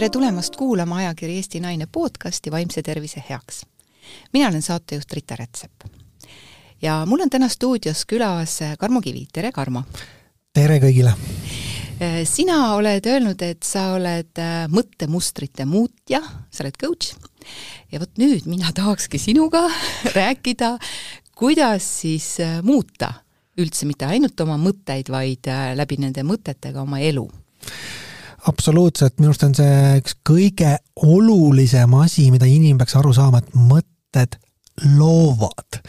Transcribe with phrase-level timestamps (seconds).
[0.00, 3.66] tere tulemast kuulama ajakiri Eesti Naine podcasti Vaimse tervise heaks.
[4.32, 5.72] mina olen saatejuht Rita Rätsep.
[6.82, 9.82] ja mul on täna stuudios külas Karmo Kivi, tere Karmo!
[10.54, 11.12] tere kõigile!
[12.24, 17.12] sina oled öelnud, et sa oled äh, mõttemustrite muutja, sa oled coach
[17.92, 19.66] ja vot nüüd mina tahakski sinuga
[20.18, 20.78] rääkida,
[21.36, 23.12] kuidas siis äh, muuta
[23.60, 27.28] üldse mitte ainult oma mõtteid, vaid äh, läbi nende mõtetega oma elu
[28.48, 33.54] absoluutselt, minu arust on see üks kõige olulisem asi, mida inimene peaks aru saama, et
[33.56, 34.38] mõtted
[34.96, 35.80] loovad.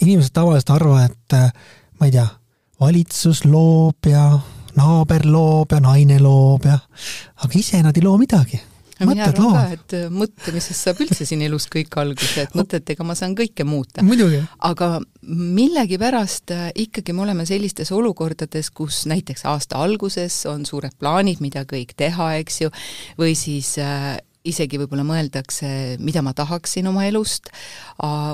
[0.00, 1.52] inimesed tavaliselt arvavad, et äh,
[2.00, 2.26] ma ei tea,
[2.80, 4.24] valitsus loob ja
[4.76, 6.78] naaber loob ja naine loob ja,
[7.44, 8.60] aga ise nad ei loo midagi
[9.08, 13.16] mina arvan ka, et äh, mõtlemisest saab üldse siin elus kõik alguse, et mõtetega ma
[13.18, 14.04] saan kõike muuta.
[14.70, 14.90] aga
[15.30, 21.64] millegipärast äh, ikkagi me oleme sellistes olukordades, kus näiteks aasta alguses on suured plaanid, mida
[21.68, 22.74] kõik teha, eks ju,
[23.20, 25.68] või siis äh, isegi võib-olla mõeldakse,
[26.00, 27.50] mida ma tahaksin oma elust,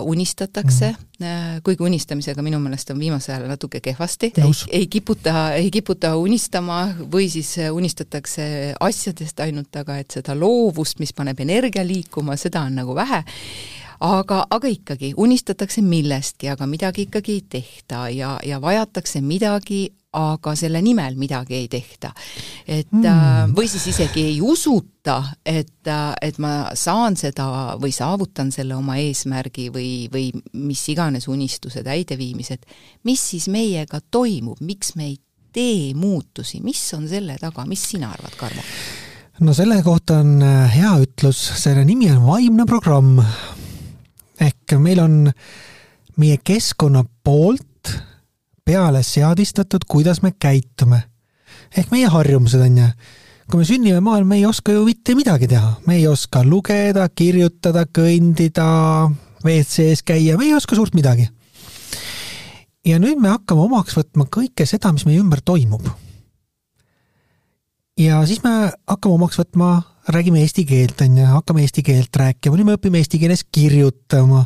[0.07, 0.93] unistatakse.
[1.17, 4.33] Mm., kuigi unistamisega minu meelest on viimasel ajal natuke kehvasti,
[4.69, 11.15] ei, kiputa, ei kiputa unistama või siis unistatakse asjadest ainult, aga et seda loovust, mis
[11.17, 13.25] paneb energia liikuma, seda on nagu vähe.
[14.05, 20.55] Aga, aga ikkagi unistatakse millestki, aga midagi ikkagi ei tehta ja, ja vajatakse midagi aga
[20.56, 22.12] selle nimel midagi ei tehta.
[22.67, 23.55] et mm.
[23.56, 28.97] või siis isegi ei usuta, et, äh, et ma saan seda või saavutan selle oma
[29.03, 32.67] eesmärgi või, või mis iganes unistuse täideviimised,
[33.05, 35.19] mis siis meiega toimub, miks me ei
[35.56, 38.64] tee muutusi, mis on selle taga, mis sina arvad, Karmo?
[39.41, 43.20] no selle kohta on äh, hea ütlus, selle nimi on vaimne programm.
[44.41, 45.17] ehk meil on
[46.17, 47.92] meie keskkonna poolt
[48.67, 51.03] peale seadistatud, kuidas me käitume.
[51.77, 52.89] ehk meie harjumused, on ju.
[53.50, 57.08] kui me sünnime maal, me ei oska ju mitte midagi teha, me ei oska lugeda,
[57.08, 58.67] kirjutada, kõndida,
[59.45, 61.29] WC-s käia, me ei oska suurt midagi.
[62.86, 65.86] ja nüüd me hakkame omaks võtma kõike seda, mis meie ümber toimub.
[67.98, 69.70] ja siis me hakkame omaks võtma
[70.08, 74.45] räägime eesti keelt, on ju, hakkame eesti keelt rääkima, nüüd me õpime eesti keeles kirjutama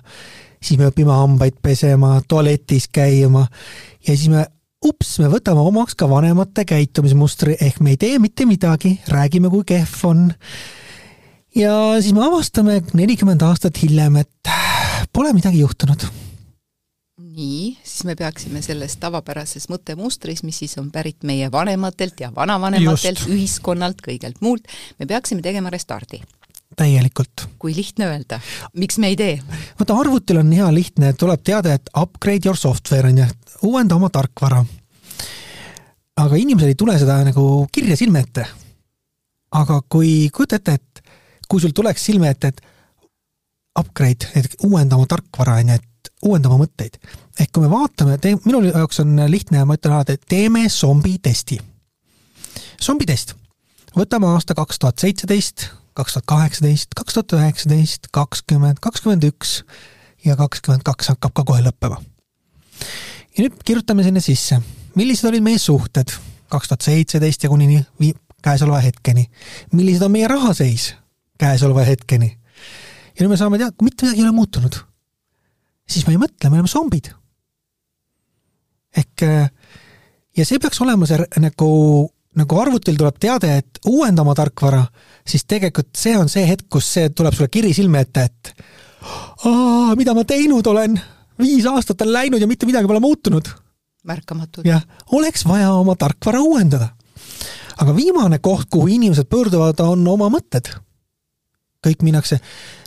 [0.60, 3.46] siis me õpime hambaid pesema, tualetis käima.
[4.06, 4.44] Ja siis me,
[4.84, 9.66] ups, me võtame omaks ka vanemate käitumismustri, ehk me ei tee mitte midagi, räägime, kui
[9.66, 10.30] kehv on.
[11.56, 14.56] ja siis me avastame nelikümmend aastat hiljem, et
[15.12, 16.08] pole midagi juhtunud.
[17.30, 23.22] Nii, siis me peaksime selles tavapärases mõttemustris, mis siis on pärit meie vanematelt ja vanavanematelt,
[23.30, 26.20] ühiskonnalt, kõigelt muult, me peaksime tegema restardi
[26.76, 27.48] täielikult.
[27.58, 28.40] kui lihtne öelda,
[28.76, 29.40] miks me ei tee?
[29.80, 33.26] vaata, arvutil on hea lihtne, tuleb teade, et upgrade your software on ju,
[33.62, 34.64] uuenda oma tarkvara.
[36.16, 38.46] aga inimesel ei tule seda nagu kirja silme ette.
[39.52, 41.14] aga kui, kujuta ette, et
[41.48, 42.60] kui sul tuleks silme ette, et
[43.78, 47.00] upgrade, et uuenda oma tarkvara, on ju, et uuenda oma mõtteid.
[47.40, 51.60] ehk kui me vaatame, minu jaoks on lihtne, ma ütlen alati, et teeme zombitesti.
[52.82, 53.34] zombitest.
[53.96, 55.68] võtame aasta kaks tuhat seitseteist,
[56.00, 59.60] kaks tuhat kaheksateist, kaks tuhat üheksateist, kakskümmend, kakskümmend üks
[60.24, 62.00] ja kakskümmend kaks hakkab ka kohe lõppema.
[63.36, 64.60] ja nüüd kirjutame sinna sisse,
[64.96, 66.12] millised olid meie suhted
[66.50, 67.84] kaks tuhat seitseteist ja kuni
[68.42, 69.26] käesoleva hetkeni.
[69.72, 70.94] millised on meie rahaseis
[71.38, 72.30] käesoleva hetkeni.
[73.14, 74.80] ja nüüd me saame teada, mitte midagi ei ole muutunud.
[75.88, 77.12] siis me ei mõtle, me oleme zombid.
[78.96, 79.26] ehk
[80.36, 81.68] ja see peaks olema see nagu
[82.38, 84.84] nagu arvutil tuleb teade, et uuenda oma tarkvara,
[85.26, 88.52] siis tegelikult see on see hetk, kus see tuleb sulle kiri silme ette, et
[89.48, 90.94] aa, mida ma teinud olen,
[91.40, 93.50] viis aastat on läinud ja mitte midagi pole muutunud.
[94.04, 94.66] märkamatud.
[94.66, 96.88] jah, oleks vaja oma tarkvara uuendada.
[97.80, 100.70] aga viimane koht, kuhu inimesed pöörduvad, on oma mõtted.
[101.86, 102.38] kõik minnakse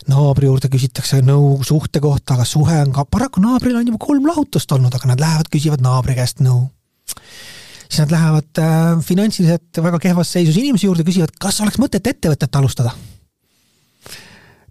[0.08, 4.26] naabri juurde, küsitakse nõu suhte kohta, aga suhe on ka, paraku naabril on juba kolm
[4.26, 6.70] lahutust olnud, aga nad lähevad, küsivad naabri käest nõu
[7.88, 12.56] siis nad lähevad äh, finantsiliselt väga kehvas seisus inimese juurde, küsivad, kas oleks mõtet ettevõtet
[12.56, 12.94] alustada.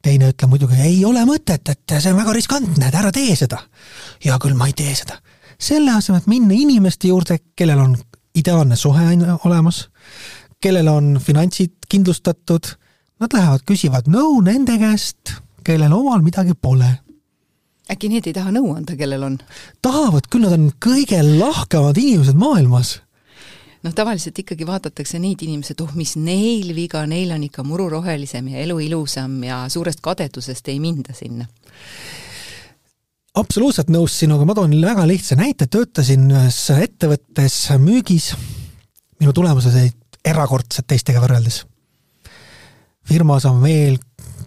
[0.03, 3.61] teine ütleb muidugi, ei ole mõtet, et see on väga riskantne, et ära tee seda.
[4.25, 5.19] hea küll, ma ei tee seda.
[5.59, 7.97] selle asemel, et minna inimeste juurde, kellel on
[8.35, 9.05] ideaalne suhe
[9.45, 9.87] olemas,
[10.61, 12.75] kellel on finantsid kindlustatud,
[13.19, 17.02] nad lähevad, küsivad nõu nende käest, kellel omal midagi pole
[17.91, 19.39] äkki need ei taha nõu anda, kellel on?
[19.83, 22.97] tahavad küll, nad on kõige lahkemad inimesed maailmas
[23.83, 27.89] noh, tavaliselt ikkagi vaadatakse neid inimesi, et oh, mis neil viga, neil on ikka muru
[27.97, 31.47] rohelisem ja elu ilusam ja suurest kadedusest ei minda sinna
[33.39, 38.33] absoluutselt nõus sinuga, ma toon väga lihtsa näite, töötasin ühes ettevõttes müügis.
[39.19, 41.63] minu tulemused olid erakordsed teistega võrreldes.
[43.03, 43.97] firmas on veel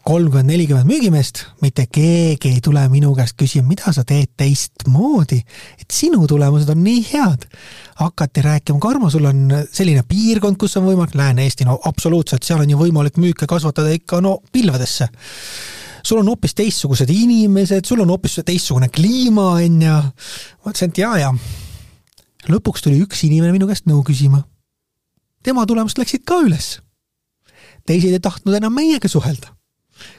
[0.07, 5.41] kolmkümmend, nelikümmend müügimeest, mitte keegi ei tule minu käest küsima, mida sa teed teistmoodi,
[5.81, 7.47] et sinu tulemused on nii head.
[7.97, 12.71] hakati rääkima, Karmo, sul on selline piirkond, kus on võimalik, Lääne-Eesti, no absoluutselt, seal on
[12.71, 15.09] ju võimalik müüke kasvatada ikka no pilvedesse.
[16.03, 19.97] sul on hoopis teistsugused inimesed, sul on hoopis teistsugune kliima, on ju.
[19.97, 21.35] ma ütlesin, et jaa, jaa.
[22.47, 24.45] lõpuks tuli üks inimene minu käest nõu küsima.
[25.43, 26.79] tema tulemused läksid ka üles.
[27.87, 29.56] teised ei tahtnud enam meiega suhelda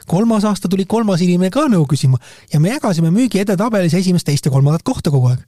[0.06, 2.20] kolmas aasta tuli kolmas inimene ka nõu küsima
[2.52, 5.44] ja me jagasime müügi edetabelis esimest, teist ja kolmandat kohta kogu aeg.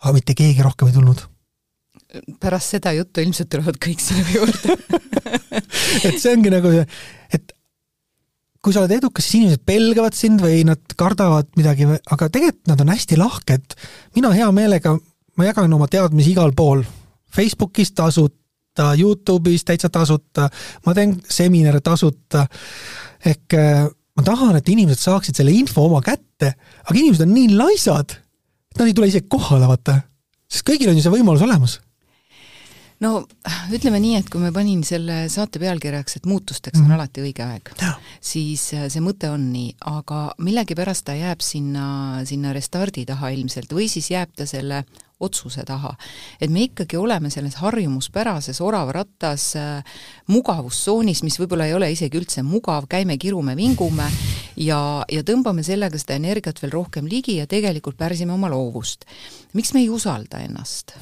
[0.00, 1.22] aga mitte keegi rohkem ei tulnud.
[2.40, 4.76] pärast seda juttu ilmselt tulevad kõik sinu juurde
[6.06, 6.86] et see ongi nagu see,
[7.34, 7.56] et
[8.60, 12.82] kui sa oled edukas, siis inimesed pelgavad sind või nad kardavad midagi, aga tegelikult nad
[12.84, 13.76] on hästi lahked.
[14.16, 14.96] mina hea meelega,
[15.36, 16.84] ma jagan oma teadmisi igal pool.
[17.30, 17.94] Facebookis
[18.80, 20.48] tasuta, Youtube'is täitsa tasuta,
[20.86, 22.46] ma teen seminare tasuta
[23.26, 23.84] ehk äh,
[24.16, 26.54] ma tahan, et inimesed saaksid selle info oma kätte,
[26.84, 28.16] aga inimesed on nii laisad,
[28.72, 30.00] et nad ei tule isegi kohale, vaata.
[30.50, 31.78] sest kõigil on ju see võimalus olemas
[33.04, 33.12] no
[33.72, 36.84] ütleme nii, et kui ma panin selle saate pealkirjaks, et muutusteks mm.
[36.84, 36.96] on mhm.
[36.98, 37.74] alati õige aeg,
[38.20, 41.86] siis äh, see mõte on nii, aga millegipärast ta jääb sinna,
[42.28, 44.84] sinna restardi taha ilmselt või siis jääb ta selle
[45.20, 45.92] otsuse taha.
[46.40, 49.98] et me ikkagi oleme selles harjumuspärases oravrattas äh,
[50.32, 54.08] mugavustsoonis, mis võib-olla ei ole isegi üldse mugav, käime, kirume, vingume
[54.56, 54.80] ja,
[55.12, 59.04] ja tõmbame sellega seda energiat veel rohkem ligi ja tegelikult pärsime oma loovust.
[59.52, 60.96] miks me ei usalda ennast?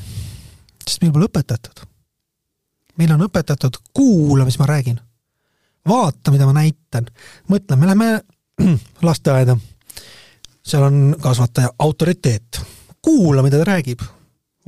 [0.89, 1.85] Sest meil pole õpetatud.
[2.99, 5.01] meil on õpetatud kuula, mis ma räägin.
[5.89, 7.07] vaata, mida ma näitan.
[7.49, 8.21] mõtle, me läheme
[9.09, 9.57] lasteaeda.
[10.63, 12.61] seal on kasvataja autoriteet
[13.03, 14.03] kuula, mida ta räägib,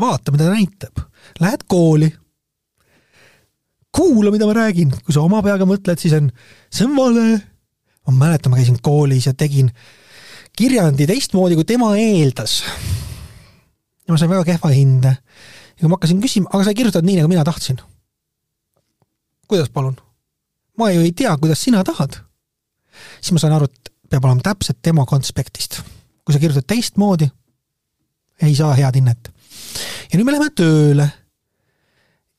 [0.01, 1.03] vaata, mida ta näitab.
[1.41, 2.09] Lähed kooli,
[3.93, 6.31] kuula, mida ma räägin, kui sa oma peaga mõtled, siis on,
[6.73, 7.41] see on vale.
[8.09, 9.69] ma mäletan, ma käisin koolis ja tegin
[10.57, 12.63] kirjandi teistmoodi, kui tema eeldas.
[14.07, 15.17] ja ma sain väga kehva hinde.
[15.81, 17.81] Ja kui ma hakkasin küsima, aga sa kirjutad nii, nagu mina tahtsin.
[19.49, 19.97] kuidas palun?
[20.79, 22.21] ma ju ei tea, kuidas sina tahad.
[23.21, 25.81] siis ma sain aru, et peab olema täpselt tema konspektist.
[26.25, 27.31] kui sa kirjutad teistmoodi,
[28.43, 29.33] ei saa head hinnet.
[30.13, 31.09] ja nüüd me läheme tööle.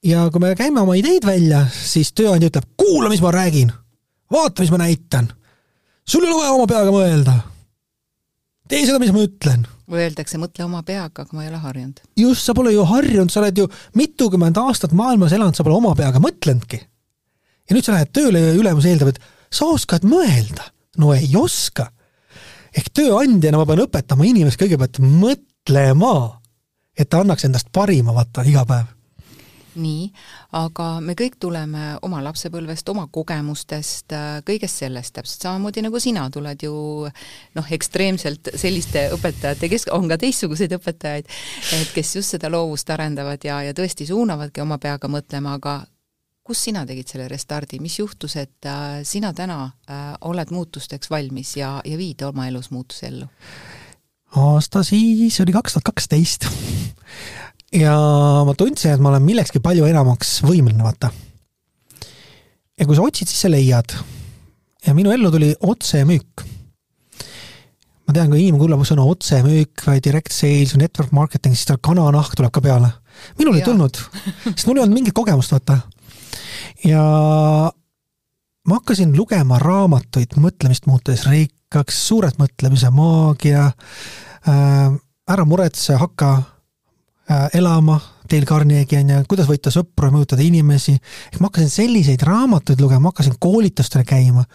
[0.05, 3.73] ja kui me käime oma ideid välja, siis tööandja ütleb, kuula, mis ma räägin.
[4.31, 5.33] vaata, mis ma näitan.
[6.05, 7.39] sul ei ole vaja oma peaga mõelda.
[8.71, 9.65] Tee seda, mis ma ütlen.
[9.91, 12.01] või öeldakse, mõtle oma peaga, aga ma ei ole harjunud.
[12.19, 13.67] just, sa pole ju harjunud, sa oled ju
[13.99, 16.81] mitukümmend aastat maailmas elanud, sa pole oma peaga mõtlenudki.
[17.69, 19.19] ja nüüd sa lähed tööle ja ülemus eeldab, et
[19.51, 20.71] sa oskad mõelda.
[20.97, 21.91] no ei oska
[22.71, 26.41] ehk tööandjana ma pean õpetama inimest kõigepealt mõtlema
[26.97, 28.89] et ta annaks endast parima, vaata, iga päev
[29.75, 30.09] nii,
[30.57, 34.15] aga me kõik tuleme oma lapsepõlvest, oma kogemustest,
[34.47, 36.73] kõigest sellest, täpselt samamoodi nagu sina tuled ju
[37.55, 41.31] noh, ekstreemselt selliste õpetajate, kes on ka teistsuguseid õpetajaid,
[41.79, 45.81] et kes just seda loovust arendavad ja, ja tõesti suunavadki oma peaga mõtlema, aga
[46.43, 51.55] kus sina tegid selle restardi, mis juhtus, et äh, sina täna äh, oled muutusteks valmis
[51.59, 53.29] ja, ja viid oma elus muutuse ellu?
[54.31, 56.47] aasta siis oli kaks tuhat kaksteist.
[57.75, 57.95] Ja
[58.47, 61.11] ma tundsin, et ma olen millekski palju enamaks võimeline, vaata.
[62.77, 63.95] ja kui sa otsid, siis sa leiad.
[64.85, 66.45] ja minu ellu tuli otsemüük.
[68.07, 71.79] ma tean, kui inimene kuulab sõna otsemüük või direct sales või network marketing, siis tal
[71.81, 72.91] kananahk tuleb ka peale.
[73.39, 73.99] minul ei tulnud,
[74.51, 75.79] sest mul ei olnud mingit kogemust, vaata.
[76.83, 77.03] ja
[78.67, 84.91] ma hakkasin lugema raamatuid mõtlemist muutes, rikkaks, suured mõtlemise maagia äh,,
[85.31, 86.41] ära muretse, hakka
[87.53, 87.99] elama,
[88.31, 90.95] Dale Carnegie on ju, kuidas võita sõpru ja mõjutada inimesi,
[91.31, 94.45] ehk ma hakkasin selliseid raamatuid lugema, ma hakkasin koolitustele käima.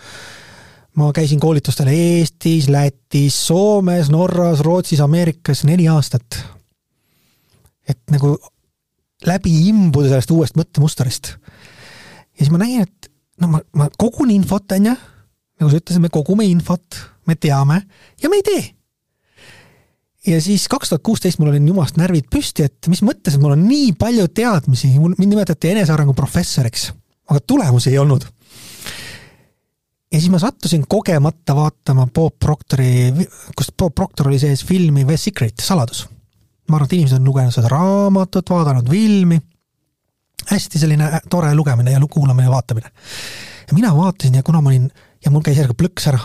[0.97, 6.45] ma käisin koolitustel Eestis, Lätis, Soomes, Norras, Rootsis, Ameerikas neli aastat.
[7.89, 8.37] et nagu
[9.27, 11.37] läbi imbuda sellest uuest mõttemustrist.
[11.37, 14.97] ja siis ma nägin, et no ma, ma kogun infot, on ju
[15.61, 17.81] nagu sa ütlesid, me kogume infot, me teame
[18.23, 18.65] ja me ei tee.
[20.27, 23.55] Ja siis kaks tuhat kuusteist mul olid jumalast närvid püsti, et mis mõttes, et mul
[23.55, 26.91] on nii palju teadmisi, mind nimetati enesearengu professoriks,
[27.31, 28.27] aga tulemusi ei olnud.
[30.13, 33.13] ja siis ma sattusin kogemata vaatama Bob Proctori,
[33.57, 36.07] kus Bob Proctor oli sees filmi The Secret, saladus.
[36.69, 39.39] ma arvan, et inimesed on lugenud seda raamatut, vaadanud filmi,
[40.51, 42.91] hästi selline tore lugemine ja kuulamine ja vaatamine.
[43.69, 44.91] ja mina vaatasin ja kuna ma olin
[45.25, 46.21] ja mul käis järgi plõks ära.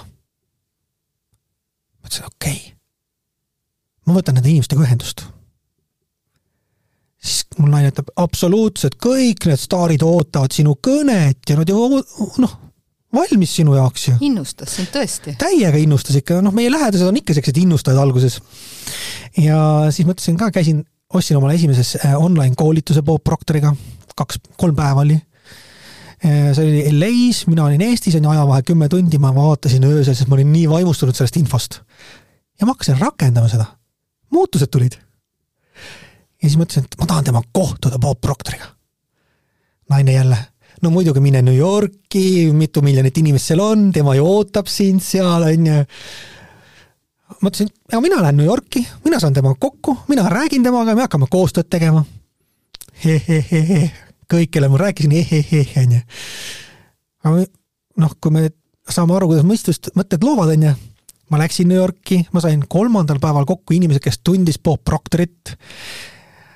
[2.01, 2.80] mõtlesin, okei okay.,
[4.11, 5.23] ma võtan nende inimestega ühendust.
[7.21, 12.03] siis mul naine ütleb, absoluutselt kõik need staarid ootavad sinu kõnet ja nad ju
[12.41, 12.59] noh,
[13.15, 14.15] valmis sinu jaoks ju.
[14.27, 15.35] innustas sind tõesti?
[15.39, 18.39] täiega innustas ikka, noh, meie lähedased on ikka siuksed innustajad alguses.
[19.37, 23.73] ja siis mõtlesin ka, käisin, ostsin omale esimeses äh, online koolituse Bob Proctoriga,
[24.15, 25.19] kaks, kolm päeva oli.
[26.21, 30.15] Äh, see oli LA-s, mina olin Eestis, on ju, ajavahe kümme tundi, ma vaatasin öösel,
[30.15, 31.81] sest ma olin nii vaimustunud sellest infost.
[32.59, 33.65] ja ma hakkasin rakendama seda.
[34.31, 34.97] Muutused tulid.
[36.41, 38.65] ja siis mõtlesin, et ma tahan temaga kohtuda, Bob Proctoriga.
[39.89, 40.38] naine jälle
[40.81, 45.45] no muidugi mine New Yorki, mitu miljonit inimest seal on, tema ju ootab sind seal,
[45.45, 45.83] onju.
[47.41, 51.29] mõtlesin, aga mina lähen New Yorki, mina saan temaga kokku, mina räägin temaga, me hakkame
[51.29, 52.05] koostööd tegema
[53.03, 53.19] he,.
[53.27, 53.91] Hehehehe,
[54.31, 56.01] kõik, kellele ma rääkisin, hehehe, onju.
[57.23, 57.45] aga
[58.01, 58.50] noh, kui me
[58.89, 60.73] saame aru, kuidas mõistust, mõtted loovad, onju
[61.31, 65.55] ma läksin New Yorki, ma sain kolmandal päeval kokku inimesed, kes tundis Bob Proctorit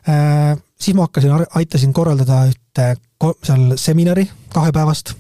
[0.10, 0.56] äh,.
[0.80, 2.96] siis ma hakkasin, aitasin korraldada ühte
[3.44, 5.14] seal seminari kahepäevast.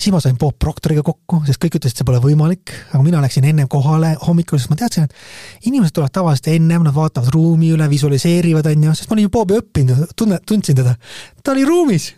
[0.00, 3.44] siis ma sain Bob Proctoriga kokku, sest kõik ütlesid, see pole võimalik, aga mina läksin
[3.44, 7.90] ennem kohale hommikul, sest ma teadsin, et inimesed tulevad tavaliselt ennem, nad vaatavad ruumi üle,
[7.92, 10.96] visualiseerivad, onju, sest ma olin ju Bobi õppinud, tunne, tundsin teda.
[11.44, 12.14] ta oli ruumis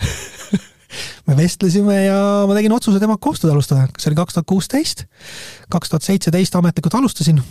[1.26, 5.04] me vestlesime ja ma tegin otsuse temaga koostööd alustada, see oli kaks tuhat kuusteist,
[5.72, 7.42] kaks tuhat seitseteist ametlikult alustasin.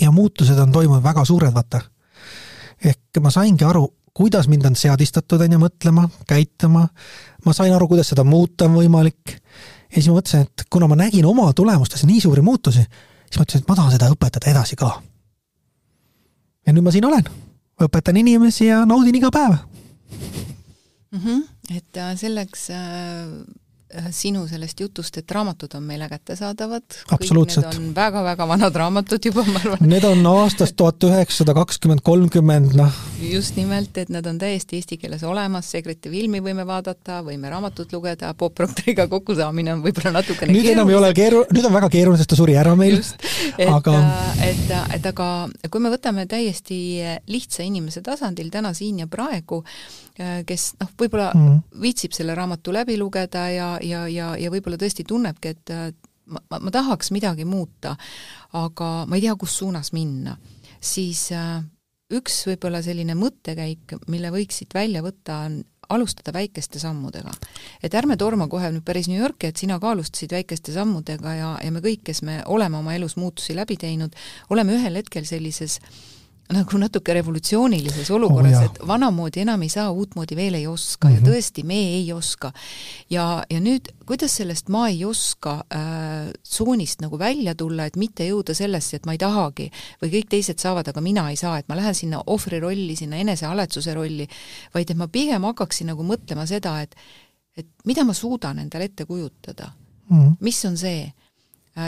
[0.00, 1.80] ja muutused on toimunud väga suured, vaata.
[2.84, 6.88] ehk ma saingi aru, kuidas mind on seadistatud, on ju, mõtlema, käituma,
[7.44, 9.38] ma sain aru, kuidas seda muuta on võimalik,
[9.90, 12.84] ja siis ma mõtlesin, et kuna ma nägin oma tulemustes nii suuri muutusi,
[13.26, 14.92] siis mõtlesin, et ma tahan seda õpetada edasi ka.
[16.66, 17.26] ja nüüd ma siin olen,
[17.82, 19.56] õpetan inimesi ja naudin iga päev
[21.10, 21.18] mm.
[21.18, 21.42] -hmm.
[21.70, 23.44] Et äh, selleks äh
[23.94, 26.82] Äh, sinu sellest jutust, et raamatud on meile kättesaadavad.
[27.14, 27.76] absoluutselt.
[27.94, 29.84] väga-väga vanad raamatud juba, ma arvan.
[29.86, 32.96] Need on aastast tuhat üheksasada kakskümmend, kolmkümmend, noh.
[33.22, 37.92] just nimelt, et nad on täiesti eesti keeles olemas, Segreti filmi võime vaadata, võime raamatut
[37.94, 41.92] lugeda, Bob Proctoriga kokkusaamine on võib-olla natukene nüüd enam ei ole keeru-, nüüd on väga
[41.94, 42.98] keeruline, sest ta suri ära meil.
[43.68, 44.00] aga...,
[44.42, 45.28] et, et aga
[45.68, 46.80] kui me võtame täiesti
[47.30, 49.62] lihtsa inimese tasandil täna siin ja praegu,
[50.14, 51.60] kes noh, võib-olla mm.
[51.82, 55.88] viitsib selle raamatu läbi lugeda ja, ja, ja, ja võib-olla tõesti tunnebki, et äh,
[56.30, 57.96] ma, ma, ma tahaks midagi muuta,
[58.54, 60.36] aga ma ei tea, kus suunas minna,
[60.78, 61.58] siis äh,
[62.14, 65.62] üks võib-olla selline mõttekäik, mille võiksid välja võtta, on
[65.94, 67.34] alustada väikeste sammudega.
[67.82, 71.50] et ärme torma kohe nüüd päris New Yorki, et sina ka alustasid väikeste sammudega ja,
[71.60, 74.14] ja me kõik, kes me oleme oma elus muutusi läbi teinud,
[74.50, 76.13] oleme ühel hetkel sellises äh,
[76.52, 81.12] nagu natuke revolutsioonilises olukorras oh,, et vanamoodi enam ei saa, uutmoodi veel ei oska mm
[81.12, 81.16] -hmm.
[81.16, 81.30] ja mhm.
[81.30, 82.52] tõesti, me ei oska.
[83.10, 88.28] ja, ja nüüd, kuidas sellest ma ei oska äh, tsoonist nagu välja tulla, et mitte
[88.28, 89.70] jõuda sellesse, et ma ei tahagi
[90.02, 93.16] või kõik teised saavad, aga mina ei saa, et ma lähen sinna ohvri rolli, sinna
[93.16, 94.28] enesehaletsuse rolli,
[94.74, 96.94] vaid et ma pigem hakkaksin nagu mõtlema seda, et
[97.56, 99.70] et mida ma suudan endale ette kujutada
[100.10, 100.36] mm, -hmm.
[100.40, 101.12] mis on see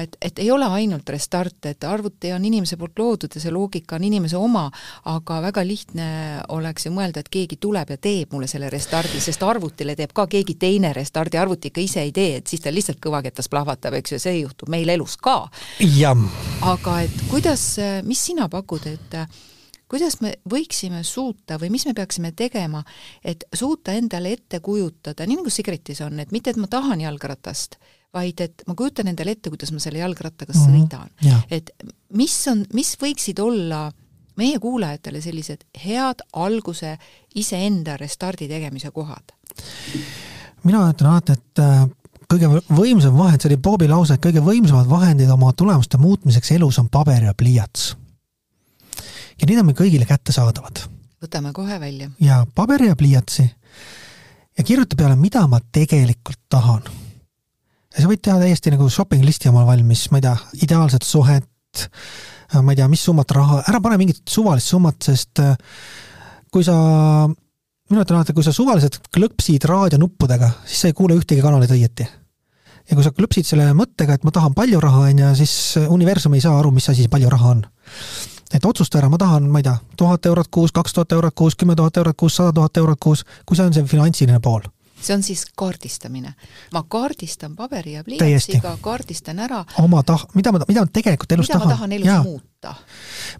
[0.02, 3.96] et, et ei ole ainult restart, et arvuti on inimese poolt loodud ja see loogika
[3.96, 4.66] on inimese oma,
[5.12, 6.08] aga väga lihtne
[6.54, 10.26] oleks ju mõelda, et keegi tuleb ja teeb mulle selle restardi, sest arvutile teeb ka
[10.30, 14.16] keegi teine restardi, arvuti ikka ise ei tee, et siis ta lihtsalt kõvaketas plahvatab, eks
[14.16, 15.42] ju, see juhtub meil elus ka.
[16.66, 17.76] aga et kuidas,
[18.06, 19.20] mis sina pakud, et
[19.90, 22.82] kuidas me võiksime suuta või mis me peaksime tegema,
[23.24, 27.78] et suuta endale ette kujutada, nii nagu Sigritis on, et mitte, et ma tahan jalgratast,
[28.16, 30.88] vaid et ma kujutan endale ette, kuidas ma selle jalgrattaga mm -hmm.
[30.88, 31.44] sõidan.
[31.50, 31.70] et
[32.16, 33.90] mis on, mis võiksid olla
[34.36, 36.96] meie kuulajatele sellised head alguse
[37.34, 39.36] iseenda restardi tegemise kohad?
[40.64, 41.86] mina ütlen alati, et äh,
[42.32, 46.78] kõige võimsam vahend, see oli Bobi lause, et kõige võimsamad vahendid oma tulemuste muutmiseks elus
[46.82, 47.94] on paber ja pliiats.
[49.40, 50.84] ja need on meil kõigile kättesaadavad.
[51.22, 52.10] võtame kohe välja.
[52.20, 53.50] ja paberi ja pliiatsi
[54.58, 56.82] ja kirjuta peale, mida ma tegelikult tahan
[57.96, 60.34] ja sa võid teha täiesti nagu shopping listi omal valmis, ma ei tea,
[60.66, 61.86] ideaalset suhet,
[62.60, 65.56] ma ei tea, mis summat raha, ära pane mingit suvalist summat, sest äh,
[66.52, 66.76] kui sa,
[67.90, 72.06] mina ütlen alati, kui sa suvaliselt klõpsid raadionuppudega, siis sa ei kuule ühtegi kanalit õieti.
[72.86, 75.56] ja kui sa klõpsid selle mõttega, et ma tahan palju raha, on ju, siis
[75.88, 77.66] universum ei saa aru, mis asi see palju raha on.
[78.52, 81.56] et otsusta ära, ma tahan, ma ei tea, tuhat eurot kuus, kaks tuhat eurot kuus,
[81.56, 84.68] kümme tuhat eurot kuus, sada tuhat eurot kuus, kui see on see finantsiline pool
[85.00, 86.34] see on siis kaardistamine.
[86.72, 91.48] ma kaardistan paberi ja pliiatsiga, kaardistan ära oma tah-, mida ma, mida ma tegelikult elus
[91.48, 91.68] mida tahan.
[91.68, 92.22] mida ma tahan elus ja.
[92.22, 92.74] muuta.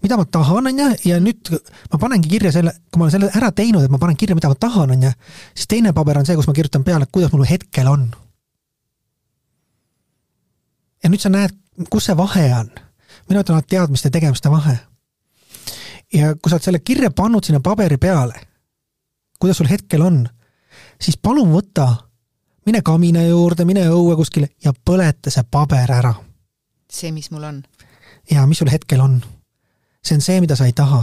[0.03, 1.53] mida ma tahan, on ju, ja nüüd
[1.93, 4.53] ma panengi kirja selle, kui ma olen selle ära teinud, et ma panen kirja, mida
[4.53, 5.13] ma tahan, on ju,
[5.55, 8.11] siis teine paber on see, kus ma kirjutan peale, kuidas mul hetkel on.
[11.03, 11.57] ja nüüd sa näed,
[11.91, 12.71] kus see vahe on.
[13.31, 14.79] mina ütlen alati teadmiste ja tegemiste vahe.
[16.13, 18.41] ja kui sa oled selle kirja pannud sinna paberi peale,
[19.41, 20.27] kuidas sul hetkel on
[21.01, 21.89] siis palun võta
[22.67, 26.15] mine kamina juurde, mine õue kuskile ja põleta see paber ära.
[26.91, 27.63] see, mis mul on?
[28.31, 29.21] jaa, mis sul hetkel on.
[30.05, 31.03] see on see, mida sa ei taha.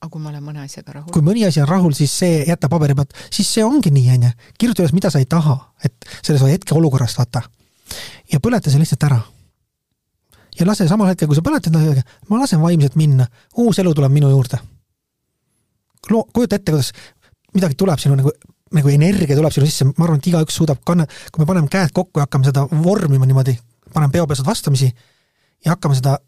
[0.00, 1.12] aga kui ma olen mõne asjaga rahul?
[1.14, 4.28] kui mõni asi on rahul, siis see jäta paberi pealt, siis see ongi nii, on
[4.28, 4.32] ju.
[4.58, 7.42] kirjuta üles, mida sa ei taha, et selles hetkeolukorrast vaata.
[8.32, 9.20] ja põleta see lihtsalt ära.
[10.58, 11.78] ja lase samal hetkel, kui sa põletad,
[12.28, 14.58] ma lasen vaimselt minna, uus elu tuleb minu juurde.
[16.10, 16.92] loo, kujuta ette, kuidas
[17.54, 18.32] midagi tuleb sinu nagu
[18.74, 21.92] nagu energia tuleb sinna sisse, ma arvan, et igaüks suudab kanna, kui me paneme käed
[21.96, 23.54] kokku ja hakkame seda vormima niimoodi,
[23.94, 24.90] paneme peopesad vastamisi
[25.64, 26.18] ja hakkame seda,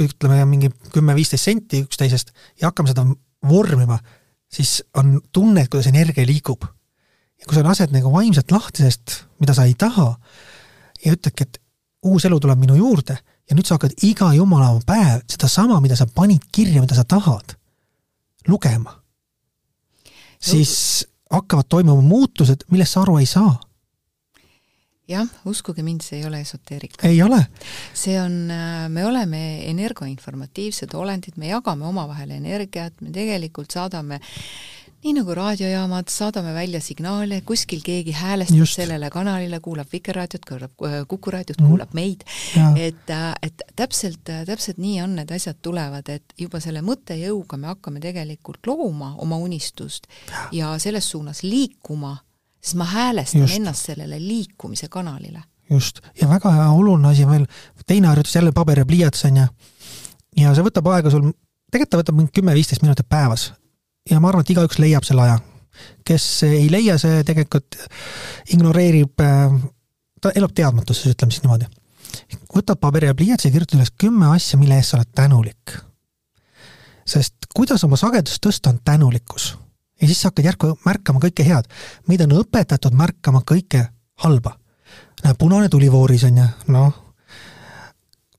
[0.00, 3.04] ütleme mingi kümme-viisteist senti üksteisest ja hakkame seda
[3.48, 3.98] vormima,
[4.50, 6.64] siis on tunne, kuidas energia liigub.
[7.40, 10.10] ja kui sa lased nagu vaimselt lahti sellest, mida sa ei taha,
[11.04, 11.60] ja ütledki, et
[12.04, 16.06] uus elu tuleb minu juurde ja nüüd sa hakkad iga jumala päev sedasama, mida sa
[16.06, 17.56] panid kirja, mida sa tahad,
[18.48, 18.99] lugema,
[20.40, 23.52] siis hakkavad toimuma muutused, millest sa aru ei saa.
[25.10, 27.08] jah, uskuge mind, see ei ole esoteerika.
[27.08, 27.40] ei ole.
[27.94, 34.20] see on, äh, me oleme energoinformatiivsed olendid, me jagame omavahel energiat, me tegelikult saadame
[35.00, 38.76] nii nagu raadiojaamad, saadame välja signaale, kuskil keegi häälestab Just.
[38.76, 42.24] sellele kanalile, kuulab Vikerraadiot, kuulab äh, Kuku raadiot mm., kuulab meid,
[42.76, 47.56] et, äh, et täpselt, äh, täpselt nii on need asjad tulevad, et juba selle mõttejõuga
[47.56, 50.08] me hakkame tegelikult looma oma unistust
[50.52, 52.18] ja selles suunas liikuma,
[52.60, 53.56] siis ma häälestan Just.
[53.56, 55.42] ennast sellele liikumise kanalile.
[55.70, 57.46] just, ja väga oluline asi veel,
[57.86, 59.46] teine harjutus jälle paber ja pliiats, on ju,
[60.44, 61.32] ja see võtab aega sul,
[61.72, 63.48] tegelikult ta võtab mingi kümme-viisteist minutit päevas
[64.10, 65.38] ja ma arvan, et igaüks leiab selle aja.
[66.04, 67.76] kes ei leia, see tegelikult
[68.52, 69.54] ignoreerib, äh,
[70.20, 71.68] ta elab teadmatuses, ütleme siis niimoodi.
[72.54, 75.76] võtad paberi ja pliiatsi ja kirjutad üles kümme asja, mille eest sa oled tänulik.
[77.06, 79.56] sest kuidas oma sagedust tõsta, on tänulikkus.
[80.00, 81.70] ja siis sa hakkad järsku märkama kõike head.
[82.08, 83.86] meid on õpetatud märkama kõike
[84.24, 84.58] halba.
[85.24, 86.92] näe, punane tuli vooris, on ju, noh.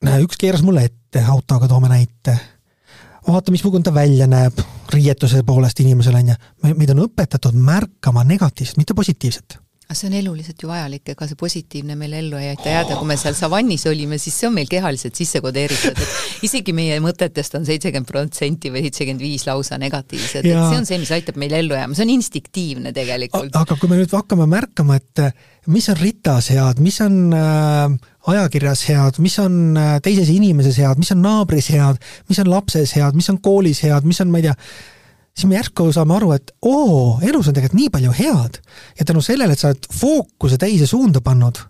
[0.03, 2.39] näe, üks keeras mulle ette autoga, toome näite
[3.27, 6.77] vaata, missugune ta välja näeb riietuse poolest inimesele, on ju.
[6.77, 9.59] meid on õpetatud märkama negatiivset, mitte positiivset.
[9.91, 12.69] Aga see on eluliselt ju vajalik, ega see positiivne meil ellu ei aita.
[12.71, 16.71] Jääda, kui me seal savannis olime, siis see on meil kehaliselt sisse kodeeritud, et isegi
[16.75, 21.11] meie mõtetest on seitsekümmend protsenti või seitsekümmend viis lausa negatiivsed, et see on see, mis
[21.11, 23.51] aitab meil ellu jääma, see on instinktiivne tegelikult.
[23.51, 25.25] aga kui me nüüd hakkame märkama, et
[25.67, 30.99] mis on ritas head, mis on äh, ajakirjas head, mis on äh, teises inimeses head,
[31.01, 34.41] mis on naabris head, mis on lapses head, mis on koolis head, mis on, ma
[34.41, 34.55] ei tea,
[35.35, 38.59] siis me järsku saame aru, et oo, elus on tegelikult nii palju head.
[38.99, 41.63] Ja tänu sellele, et sa oled fookuse teise suunda pannud,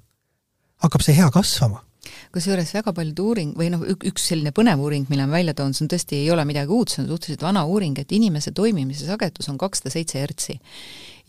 [0.83, 1.83] hakkab see hea kasvama.
[2.31, 5.83] Kusjuures väga paljud uuring või noh, üks selline põnev uuring, mille ma välja toon, see
[5.85, 9.51] on tõesti, ei ole midagi uut, see on suhteliselt vana uuring, et inimese toimimise sagedus
[9.51, 10.55] on kakssada seitse hertsi.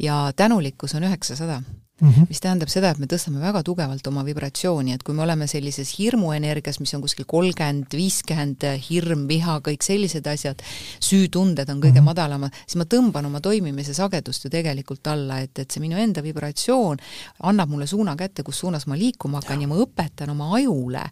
[0.03, 1.61] Ja tänulikkus on üheksasada
[2.03, 2.29] mm, -hmm.
[2.29, 5.95] mis tähendab seda, et me tõstame väga tugevalt oma vibratsiooni, et kui me oleme sellises
[5.99, 10.63] hirmuenergias, mis on kuskil kolmkümmend, viiskümmend, hirm, viha, kõik sellised asjad,
[11.01, 12.11] süütunded on kõige mm -hmm.
[12.11, 16.23] madalamad, siis ma tõmban oma toimimise sagedust ju tegelikult alla, et, et see minu enda
[16.23, 16.99] vibratsioon
[17.43, 21.03] annab mulle suuna kätte, kus suunas ma liikuma hakkan ja ma õpetan oma ajule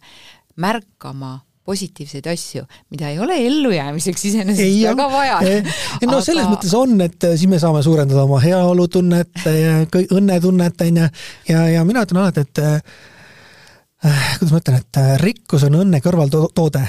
[0.55, 1.39] märkama
[1.71, 5.37] positiivseid asju, mida ei ole ellujäämiseks iseenesest väga vaja.
[6.03, 6.23] no aga...
[6.25, 9.77] selles mõttes on, et äh, siis me saame suurendada oma heaolutunnet ja
[10.17, 11.07] õnnetunnet, on ju,
[11.51, 12.75] ja, ja mina ütlen alati, et äh,
[14.09, 16.83] äh, kuidas ma ütlen, et äh, rikkus on õnne kõrvaltoode.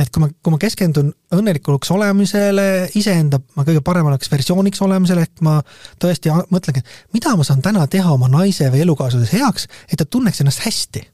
[0.00, 5.58] et kui ma, kui ma keskendun õnnelikuks olemisele, iseenda kõige paremaks versiooniks olemisele, ehk ma
[6.00, 10.08] tõesti mõtlengi, et mida ma saan täna teha oma naise või elukaaslase heaks, et ta
[10.08, 11.04] tunneks ennast hästi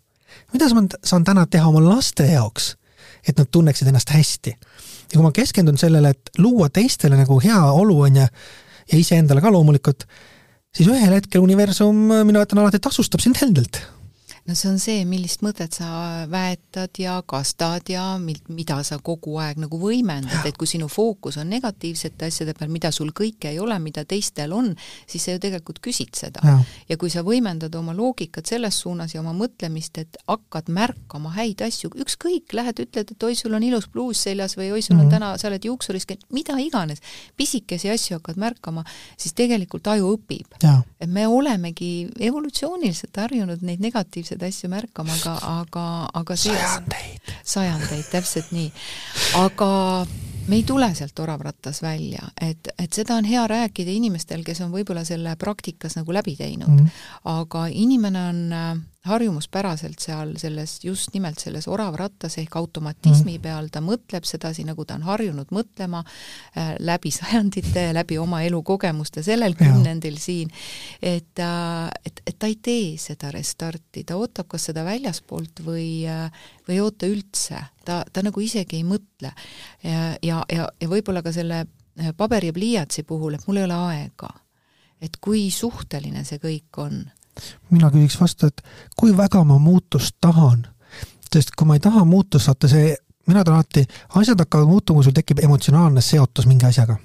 [0.52, 2.72] mida ma saan täna teha oma laste jaoks,
[3.26, 4.54] et nad tunneksid ennast hästi.
[5.09, 8.26] ja kui ma keskendun sellele, et luua teistele nagu hea olu, on ju,
[8.92, 10.04] ja iseendale ka loomulikult,
[10.74, 13.83] siis ühel hetkel universum, mina ütlen alati, tasustab sind heldelt
[14.48, 19.37] no see on see, millist mõtet sa väetad ja kastad ja mil-, mida sa kogu
[19.42, 23.58] aeg nagu võimendad, et kui sinu fookus on negatiivsete asjade peal, mida sul kõike ei
[23.61, 24.70] ole, mida teistel on,
[25.08, 26.40] siis sa ju tegelikult küsid seda.
[26.88, 31.61] ja kui sa võimendad oma loogikat selles suunas ja oma mõtlemist, et hakkad märkama häid
[31.66, 35.04] asju, ükskõik, lähed, ütled, et oi, sul on ilus pluus seljas või oi, sul on
[35.04, 35.12] mm -hmm.
[35.18, 37.04] täna, sa oled juuksuris käinud, mida iganes,
[37.37, 38.84] pisikesi asju hakkad märkama,
[39.16, 40.56] siis tegelikult aju õpib.
[41.00, 47.35] et me olemegi evolutsiooniliselt harjunud neid negatiivseid selliseid asju märkama, aga, aga, aga see sajandeid.
[47.44, 48.72] sajandeid, täpselt nii.
[49.37, 50.07] aga
[50.48, 54.72] me ei tule sealt oravrattas välja, et, et seda on hea rääkida inimestel, kes on
[54.72, 56.79] võib-olla selle praktikas nagu läbi teinud mm.
[56.79, 56.90] -hmm.
[57.24, 63.42] aga inimene on äh, harjumuspäraselt seal selles, just nimelt selles oravrattas ehk automatismi mm.
[63.42, 69.22] peal, ta mõtleb sedasi, nagu ta on harjunud mõtlema äh, läbi sajandite, läbi oma elukogemuste
[69.26, 70.50] sellel kümnendil siin,
[71.02, 76.02] et äh,, et, et ta ei tee seda restarti, ta ootab kas seda väljaspoolt või
[76.11, 76.26] äh,,
[76.66, 79.32] või ei oota üldse, ta, ta nagu isegi ei mõtle.
[79.82, 83.68] ja, ja, ja, ja võib-olla ka selle äh, paberi ja pliiatsi puhul, et mul ei
[83.68, 84.34] ole aega.
[85.00, 87.04] et kui suhteline see kõik on
[87.70, 88.62] mina küsiks vastu, et
[88.96, 90.66] kui väga ma muutust tahan,
[91.33, 92.94] sest kui ma ei taha muutust, vaata see,
[93.29, 93.85] mina ütlen alati,
[94.20, 96.96] asjad hakkavad muutuma, sul tekib emotsionaalne seotus mingi asjaga.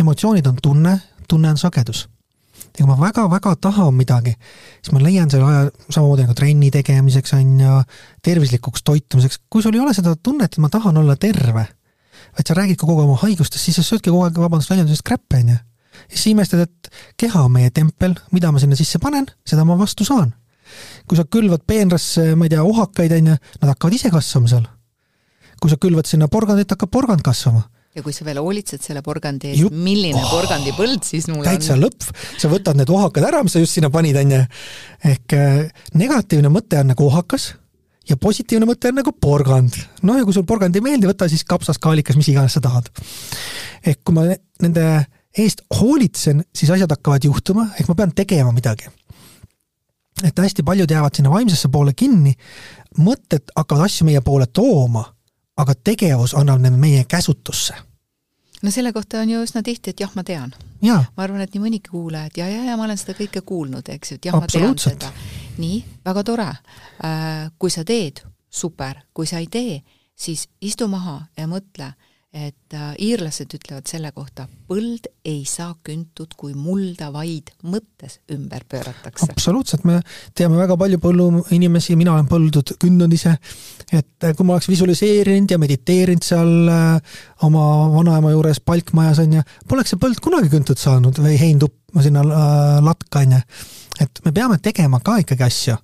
[0.00, 2.08] emotsioonid on tunne, tunne on sagedus.
[2.78, 4.34] ja kui ma väga-väga tahan midagi,
[4.80, 7.82] siis ma leian selle aja samamoodi nagu trenni tegemiseks on ju,
[8.22, 11.66] tervislikuks toitumiseks, kui sul ei ole seda tunnet, et ma tahan olla terve,
[12.32, 15.42] vaid sa räägid kogu aeg oma haigustest, siis sa söödki kogu aeg, vabandust väljendusest, kräppe,
[15.42, 15.58] on ju
[16.08, 20.06] siis imestad, et keha on meie tempel, mida ma sinna sisse panen, seda ma vastu
[20.08, 20.32] saan.
[21.06, 24.66] kui sa külvad peenrasse, ma ei tea, ohakaid, on ju, nad hakkavad ise kasvama seal.
[25.60, 29.50] kui sa külvad sinna porgandit, hakkab porgand kasvama ja kui sa veel hoolitsed selle porgandi
[29.52, 31.82] eest, milline oh, porgandipõld siis mul täitsa on?
[31.84, 32.06] lõpp,
[32.40, 34.44] sa võtad need ohakad ära, mis sa just sinna panid, on ju.
[35.10, 35.58] ehk äh,
[36.00, 37.50] negatiivne mõte on nagu ohakas
[38.08, 39.76] ja positiivne mõte on nagu porgand.
[40.02, 42.88] noh, ja kui sul porgand ei meeldi, võta siis kapsas, kaalikas, mis iganes sa tahad.
[43.84, 44.28] ehk kui ma
[44.64, 44.86] nende
[45.38, 48.88] eest hoolitsen, siis asjad hakkavad juhtuma, ehk ma pean tegema midagi.
[50.22, 52.34] et hästi paljud jäävad sinna vaimsesse poole kinni,
[52.98, 55.04] mõtted hakkavad asju meie poole tooma,
[55.56, 57.74] aga tegevus annab need meie käsutusse
[58.62, 60.52] no selle kohta on ju üsna tihti, et jah, ma tean.
[60.82, 63.88] ma arvan, et nii mõnigi kuulaja, et ja, ja, ja ma olen seda kõike kuulnud,
[63.94, 65.10] eks ju, et jah, ma tean seda.
[65.58, 66.48] nii, väga tore.
[67.04, 69.82] Äh, kui sa teed, super, kui sa ei tee,
[70.14, 71.92] siis istu maha ja mõtle
[72.32, 78.64] et äh, iirlased ütlevad selle kohta, põld ei saa küntud, kui mulda vaid mõttes ümber
[78.72, 79.28] pööratakse.
[79.28, 79.98] absoluutselt, me
[80.36, 83.34] teame väga palju põlluinimesi, mina olen põldud kündnud ise,
[83.92, 87.66] et äh, kui ma oleks visualiseerinud ja mediteerinud seal äh, oma
[87.98, 92.24] vanaema juures palkmajas, on ju, poleks see põld kunagi küntud saanud või hein tupp sinna
[92.80, 93.44] latka, on ju.
[94.00, 95.76] et me peame tegema ka ikkagi asju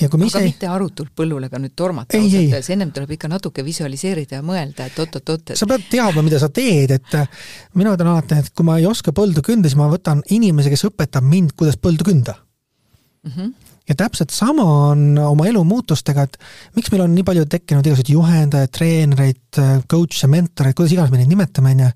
[0.00, 3.14] ja kui me ise aga mitte arutult põllule ka nüüd tormata ausalt öeldes, ennem tuleb
[3.14, 5.58] ikka natuke visualiseerida ja mõelda, et oot-oot-oot et...
[5.60, 7.44] sa pead teadma, mida sa teed, et äh,
[7.78, 10.88] mina ütlen alati, et kui ma ei oska põldu künda, siis ma võtan inimese, kes
[10.90, 13.36] õpetab mind, kuidas põldu künda mm.
[13.36, 13.54] -hmm
[13.84, 16.38] ja täpselt sama on oma elu muutustega, et
[16.72, 21.20] miks meil on nii palju tekkinud igasuguseid juhendajaid, treenereid, äh, coach'e, mentoreid, kuidas iganes me
[21.20, 21.90] neid nimetame, on ju.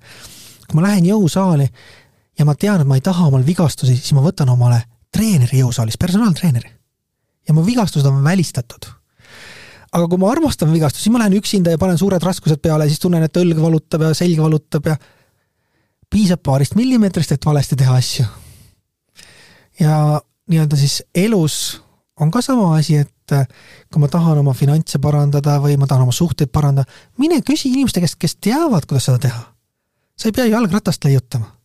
[0.68, 1.64] kui ma lähen jõusaali
[2.38, 5.96] ja ma tean, et ma ei taha omal vigastusi, siis ma võtan omale treeneri jõusaalis,
[5.96, 6.78] personaaltreeneri
[7.48, 8.87] ja mu vigastused on välistatud.
[9.92, 13.00] aga kui ma armastan vigastust, siis ma lähen üksinda ja panen suured raskused peale, siis
[13.00, 14.96] tunnen, et õlg valutab ja selg valutab ja
[16.12, 18.26] piisab paarist millimeetrist, et valesti teha asju.
[19.80, 21.80] ja nii-öelda siis elus
[22.20, 23.37] on ka sama asi, et
[23.92, 28.00] kui ma tahan oma finantse parandada või ma tahan oma suhteid parandada, mine küsi inimeste
[28.04, 29.44] käest, kes teavad, kuidas seda teha.
[30.18, 31.58] sa ei pea jalgratast leiutama Äh,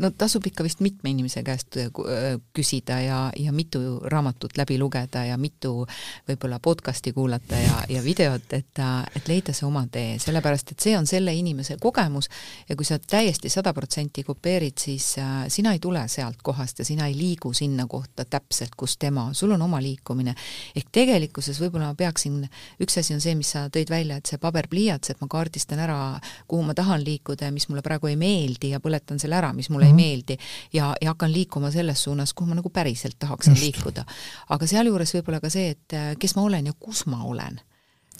[0.00, 4.78] no tasub ikka vist mitme inimese käest äh, äh, küsida ja, ja mitu raamatut läbi
[4.78, 5.86] lugeda ja mitu
[6.28, 8.80] võib-olla podcast'i kuulata ja, ja videot, et,
[9.16, 12.30] et leida see oma tee, sellepärast et see on selle inimese kogemus
[12.68, 16.88] ja kui sa täiesti sada protsenti kopeerid, siis äh, sina ei tule sealt kohast ja
[16.88, 20.34] sina ei liigu sinna kohta täpselt, kus tema, sul on oma liikumine.
[20.76, 22.40] ehk tegelikkuses võib-olla ma peaksin,
[22.80, 26.00] üks asi on see, mis sa tõid välja, et see paberpliiats, et ma kaardistan ära,
[26.48, 29.56] kuhu ma tahan liikuda ja mis mulle praegu ei meeldi ja põletan selle ära, ära,
[29.56, 30.00] mis mulle mm -hmm.
[30.00, 30.10] ei mhm.
[30.10, 30.38] meeldi
[30.72, 33.62] ja, ja hakkan liikuma selles suunas, kuhu ma nagu päriselt tahaksin Just.
[33.62, 34.04] liikuda.
[34.48, 37.60] aga sealjuures võib-olla ka see, et äh, kes ma olen ja kus ma olen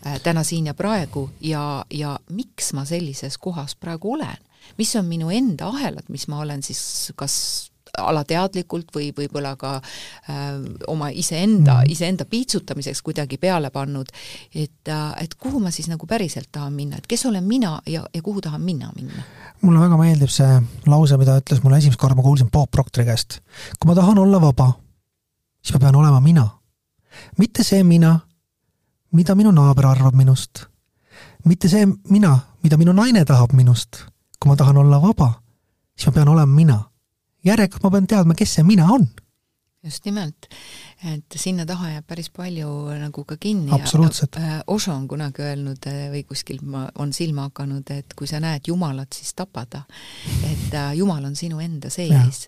[0.07, 4.39] äh, täna siin ja praegu ja, ja miks ma sellises kohas praegu olen
[4.79, 10.61] mis on minu enda ahelad, mis ma olen siis kas alateadlikult või võib-olla ka äh,
[10.89, 14.09] oma iseenda mm., iseenda piitsutamiseks kuidagi peale pannud,
[14.55, 18.05] et äh,, et kuhu ma siis nagu päriselt tahan minna, et kes olen mina ja,
[18.15, 19.25] ja kuhu tahan mina minna?
[19.63, 23.41] mulle väga meeldib see lause, mida ütles mulle esimest korda, ma kuulsin Bob Proctori käest.
[23.79, 24.73] kui ma tahan olla vaba,
[25.63, 26.49] siis ma pean olema mina.
[27.39, 28.19] mitte see mina,
[29.13, 30.67] mida minu naaber arvab minust.
[31.45, 34.05] mitte see mina, mida minu naine tahab minust.
[34.41, 35.33] kui ma tahan olla vaba,
[35.97, 36.90] siis ma pean olema mina
[37.47, 39.09] järelikult ma pean teadma, kes see mina on.
[39.81, 40.45] just nimelt,
[41.09, 42.69] et sinna taha jääb päris palju
[43.01, 43.73] nagu ka kinni.
[43.73, 44.37] absoluutselt.
[44.37, 48.43] Äh, Osho on kunagi öelnud äh, või kuskil ma, on silma hakanud, et kui sa
[48.45, 49.83] näed Jumalat, siis tapa ta.
[50.51, 52.43] et äh, Jumal on sinu enda sees.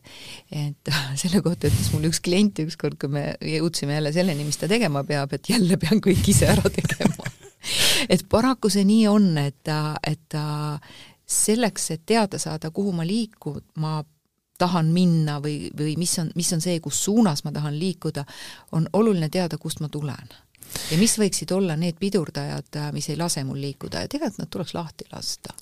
[0.53, 4.69] et selle kohta ütles mulle üks klient ükskord, kui me jõudsime jälle selleni, mis ta
[4.69, 7.33] tegema peab, et jälle pean kõik ise ära tegema
[8.13, 9.73] et paraku see nii on, et,
[10.05, 10.41] et
[11.33, 14.03] selleks, et teada saada, kuhu ma liikuma
[14.59, 18.25] tahan minna või, või mis on, mis on see, kus suunas ma tahan liikuda,
[18.73, 20.35] on oluline teada, kust ma tulen.
[20.91, 24.75] ja mis võiksid olla need pidurdajad, mis ei lase mul liikuda ja tegelikult nad tuleks
[24.75, 25.55] lahti lasta.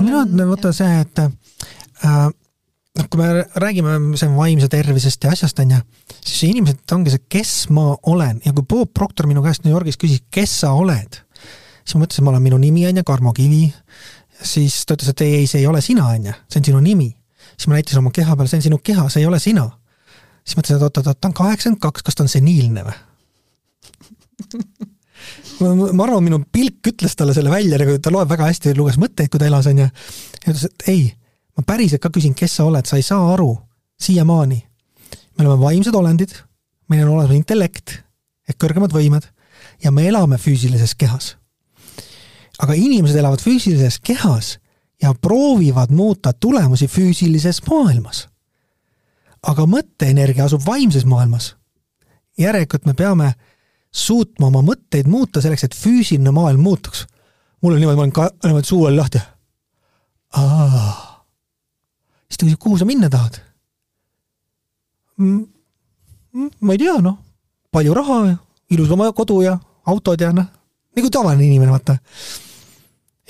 [0.00, 2.30] minu arvates vaata see, et äh,
[2.98, 5.80] noh, kui me räägime see vaimse tervisest ja asjast, on ju,
[6.18, 10.00] siis inimesed ongi see, kes ma olen ja kui Bob Proctor minu käest New Yorgis
[10.00, 11.20] küsis, kes sa oled,
[11.84, 13.68] siis ma mõtlesin, ma olen, minu nimi on ju Karmo Kivi,
[14.42, 16.84] siis ta ütles, et ei, ei, see ei ole sina, on ju, see on sinu
[16.84, 17.10] nimi.
[17.60, 19.66] Siis ma näitasin oma keha peale, see on sinu keha, see ei ole sina.
[20.44, 22.96] siis mõtlesin, et oot-oot-oot, ta on kaheksakümmend kaks, kas ta on seniilne või?
[25.60, 29.28] ma arvan, minu pilk ütles talle selle välja, nagu ta loeb väga hästi, luges mõtteid,
[29.28, 29.88] kui ta elas, on ju.
[29.88, 31.02] ja ütles, et ei,
[31.58, 33.52] ma päriselt ka küsin, kes sa oled, sa ei saa aru
[34.00, 34.62] siiamaani.
[35.36, 36.32] me oleme vaimsed olendid,
[36.88, 38.00] meil on olemas intellekt
[38.48, 39.28] ehk kõrgemad võimed
[39.84, 41.34] ja me elame füüsilises kehas
[42.60, 44.56] aga inimesed elavad füüsilises kehas
[45.02, 48.28] ja proovivad muuta tulemusi füüsilises maailmas.
[49.42, 51.56] aga mõtteenergia asub vaimses maailmas.
[52.38, 53.34] järelikult me peame
[53.92, 57.06] suutma oma mõtteid muuta selleks, et füüsiline maailm muutuks.
[57.62, 59.18] mul oli niimoodi, ma olin ka niimoodi suu oli lahti.
[62.28, 63.40] siis ta küsis, kuhu sa minna tahad?
[66.60, 67.18] ma ei tea, noh,
[67.72, 68.36] palju raha
[68.70, 70.46] ilus oma kodu ja autod ja noh,
[70.96, 71.96] nagu tavaline inimene, vaata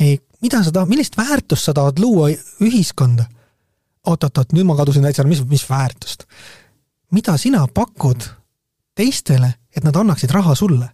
[0.01, 2.31] ei, mida sa tahad, millist väärtust sa tahad luua
[2.63, 3.29] ühiskonda?
[4.09, 6.25] oot-oot-oot, nüüd ma kadusin täitsa, mis, mis väärtust?
[7.13, 8.25] mida sina pakud
[8.97, 10.89] teistele, et nad annaksid raha sulle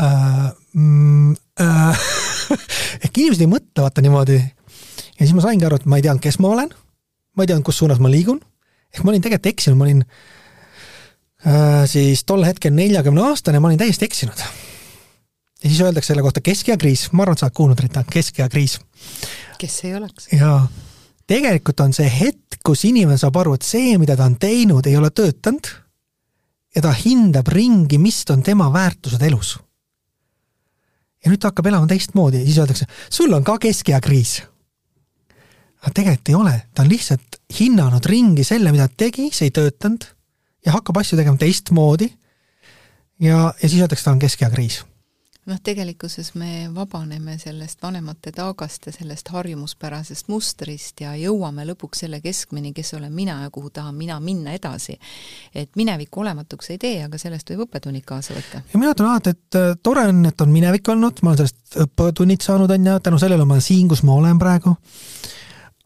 [0.00, 0.52] äh,?
[0.76, 2.00] Mm, äh,
[3.04, 4.36] ehk inimesed ei mõtle vaata niimoodi.
[4.36, 6.74] ja siis ma saingi aru, et ma ei teadnud, kes ma olen,
[7.32, 8.42] ma ei teadnud, kus suunas ma liigun,
[8.92, 10.02] ehk ma olin tegelikult eksinud, ma olin
[11.46, 14.44] äh, siis tol hetkel neljakümne aastane, ma olin täiesti eksinud
[15.62, 18.78] ja siis öeldakse selle kohta keskeakriis, ma arvan, et sa oled kuulnud, Rita, keskeakriis.
[19.58, 20.28] kes ei oleks?
[20.32, 20.66] jaa,
[21.26, 24.96] tegelikult on see hetk, kus inimene saab aru, et see, mida ta on teinud, ei
[24.96, 25.70] ole töötanud
[26.76, 29.56] ja ta hindab ringi, mis on tema väärtused elus.
[31.24, 34.42] ja nüüd ta hakkab elama teistmoodi ja siis öeldakse, sul on ka keskeakriis.
[35.80, 39.56] aga tegelikult ei ole, ta on lihtsalt hinnanud ringi selle, mida ta tegi, see ei
[39.56, 40.04] töötanud
[40.66, 42.10] ja hakkab asju tegema teistmoodi
[43.20, 44.84] ja, ja siis öeldakse, ta on keskeakriis
[45.46, 52.20] noh, tegelikkuses me vabaneme sellest vanemate taagast ja sellest harjumuspärasest mustrist ja jõuame lõpuks selle
[52.24, 54.98] keskmeni, kes olen mina ja kuhu tahan mina minna edasi.
[55.54, 58.62] et minevik olematuks ei tee, aga sellest võib õppetunnid kaasa võtta.
[58.72, 61.78] ja mina ütlen alati, et äh, tore on, et on minevik olnud, ma olen sellest
[61.86, 64.74] õppetunnid saanud, on ju, tänu sellele ma olen siin, kus ma olen praegu,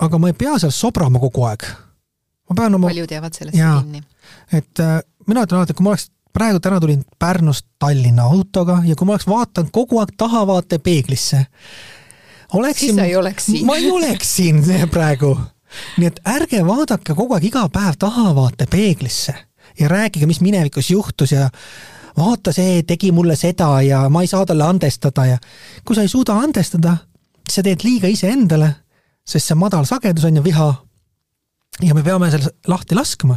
[0.00, 1.68] aga ma ei pea seal sobrama kogu aeg.
[2.48, 4.02] ma pean oma paljud jäävad sellesse jaa, kinni.
[4.52, 8.80] et äh, mina ütlen alati, et kui ma oleks praegu täna tulin Pärnust Tallinna autoga
[8.84, 11.44] ja kui ma oleks vaadanud kogu aeg tahavaatepeeglisse,
[12.52, 13.66] oleksin, siis sa ei oleks siin.
[13.66, 15.38] ma ei oleks siin praegu.
[15.98, 19.34] nii et ärge vaadake kogu aeg iga päev tahavaatepeeglisse
[19.80, 21.50] ja rääkige, mis minevikus juhtus ja
[22.18, 25.38] vaata, see tegi mulle seda ja ma ei saa talle andestada ja
[25.84, 26.96] kui sa ei suuda andestada,
[27.46, 28.72] siis sa teed liiga iseendale,
[29.26, 30.74] sest see madal sagedus on ju viha.
[31.82, 33.36] ja me peame selle lahti laskma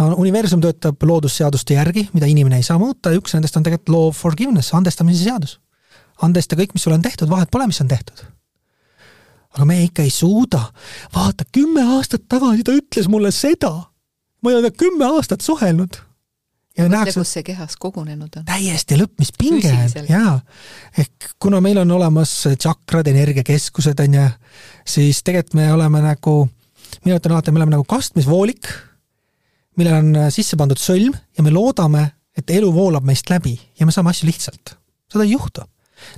[0.00, 4.08] universum töötab loodusseaduste järgi, mida inimene ei saa muuta ja üks nendest on tegelikult law
[4.10, 5.58] of forgiveness, andestamise seadus.
[6.22, 8.22] andesta kõik, mis sulle on tehtud, vahet pole, mis on tehtud.
[9.56, 10.62] aga me ikka ei suuda.
[11.14, 13.72] vaata, kümme aastat tagasi ta ütles mulle seda.
[14.42, 15.96] ma ei ole kümme aastat suhelnud.
[16.78, 18.44] ja nähakse, kus see kehas kogunenud on.
[18.44, 20.36] täiesti lõppmispinge on, jaa.
[20.98, 24.28] ehk kuna meil on olemas tšakrad, energiakeskused, on ju,
[24.86, 26.48] siis tegelikult me oleme nagu,
[27.04, 28.89] mina ütlen alati, me oleme nagu kastmisvoolik
[29.78, 32.06] millele on äh, sisse pandud sõlm ja me loodame,
[32.36, 34.76] et elu voolab meist läbi ja me saame asju lihtsalt.
[35.10, 35.64] seda ei juhtu.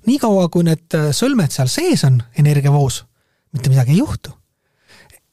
[0.07, 3.05] niikaua, kui need äh, sõlmed seal sees on energiavoos,
[3.53, 4.33] mitte midagi ei juhtu.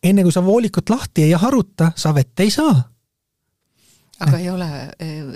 [0.03, 2.77] enne kui sa voolikut lahti ei haruta, sa vett ei saa
[4.19, 4.67] aga ei ole,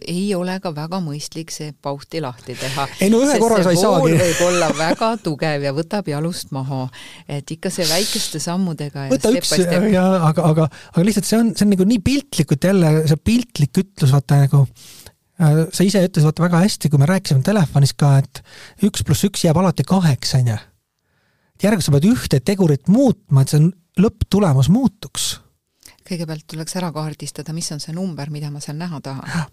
[0.07, 2.87] ei ole ka väga mõistlik see pauhti lahti teha.
[3.03, 4.17] ei no ühe korra sa ei saagi.
[4.19, 6.85] võib olla väga tugev ja võtab jalust maha.
[7.27, 9.53] et ikka see väikeste sammudega võta üks
[9.93, 13.81] ja aga, aga, aga lihtsalt see on, see on nagu nii piltlikult jälle, see piltlik
[13.83, 18.17] ütlus, vaata nagu äh, sa ise ütlesid vaata väga hästi, kui me rääkisime telefonis ka,
[18.23, 18.43] et
[18.83, 20.59] üks pluss üks jääb alati kaheks, on ju.
[21.63, 25.37] järelikult sa pead ühte tegurit muutma, et see lõpptulemus muutuks
[26.07, 29.51] kõigepealt tuleks ära kaardistada, mis on see number, mida ma seal näha tahan.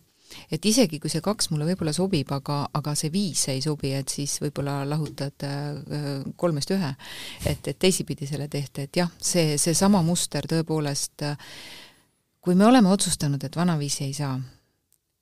[0.55, 4.09] et isegi, kui see kaks mulle võib-olla sobib, aga, aga see viis ei sobi, et
[4.09, 6.95] siis võib-olla lahutad äh, kolmest ühe.
[7.47, 11.27] et, et teisipidi selle tehte, et jah, see, seesama muster tõepoolest,
[12.41, 14.39] kui me oleme otsustanud, et vanaviisi ei saa,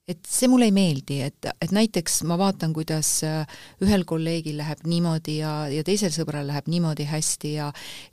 [0.09, 4.81] et see mulle ei meeldi, et, et näiteks ma vaatan, kuidas äh, ühel kolleegil läheb
[4.89, 7.67] niimoodi ja, ja teisel sõbral läheb niimoodi hästi ja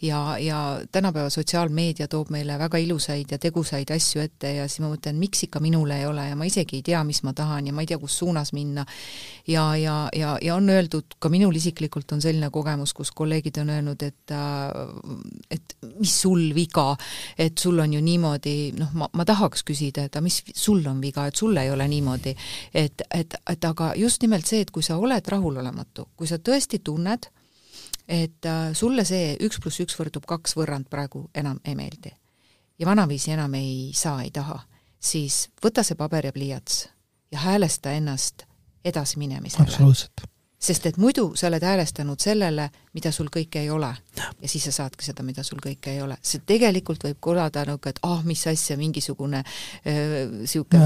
[0.05, 0.59] ja, ja
[0.93, 5.47] tänapäeva sotsiaalmeedia toob meile väga ilusaid ja tegusaid asju ette ja siis ma mõtlen, miks
[5.47, 7.89] ikka minul ei ole ja ma isegi ei tea, mis ma tahan ja ma ei
[7.89, 8.85] tea, kus suunas minna.
[9.49, 13.73] ja, ja, ja, ja on öeldud, ka minul isiklikult on selline kogemus, kus kolleegid on
[13.73, 14.69] öelnud, et äh,
[15.51, 16.91] et mis sul viga,
[17.39, 21.01] et sul on ju niimoodi, noh, ma, ma tahaks küsida, et aga mis sul on
[21.01, 22.35] viga, et sul ei ole ole niimoodi,
[22.75, 26.83] et, et, et aga just nimelt see, et kui sa oled rahulolematu, kui sa tõesti
[26.85, 27.31] tunned,
[28.09, 32.13] et äh, sulle see üks pluss üks võrdub kaks võrrand praegu enam ei meeldi
[32.79, 34.61] ja vanaviisi enam ei saa, ei taha,
[35.01, 36.87] siis võta see paber ja pliiats
[37.33, 38.47] ja häälesta ennast
[38.85, 39.67] edasiminemisele.
[39.67, 40.27] absoluutselt
[40.59, 43.93] sest et muidu sa oled häälestanud sellele, mida sul kõike ei ole.
[44.17, 46.17] ja siis sa saadki seda, mida sul kõike ei ole.
[46.23, 49.43] see tegelikult võib kõlada nagu, et ah, mis asja, mingisugune
[49.85, 50.81] niisugune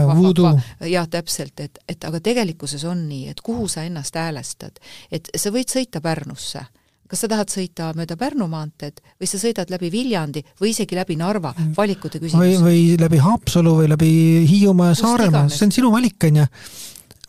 [0.90, 4.82] jah, täpselt, et, et aga tegelikkuses on nii, et kuhu sa ennast häälestad.
[5.10, 6.66] et sa võid sõita Pärnusse
[7.10, 11.16] kas sa tahad sõita mööda Pärnu maanteed või sa sõidad läbi Viljandi või isegi läbi
[11.18, 12.44] Narva, valikute küsimus.
[12.44, 14.12] või, või läbi Haapsalu või läbi
[14.46, 16.46] Hiiumaa ja Saaremaa, see on sinu valik, on ju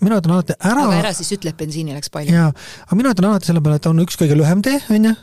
[0.02, 0.86] mina ütlen alati ära.
[0.88, 2.34] aga ära siis ütle, et bensiini läks palju.
[2.34, 2.52] jaa,
[2.88, 5.16] aga mina ütlen alati selle peale, et on üks kõige lühem tee, on ju,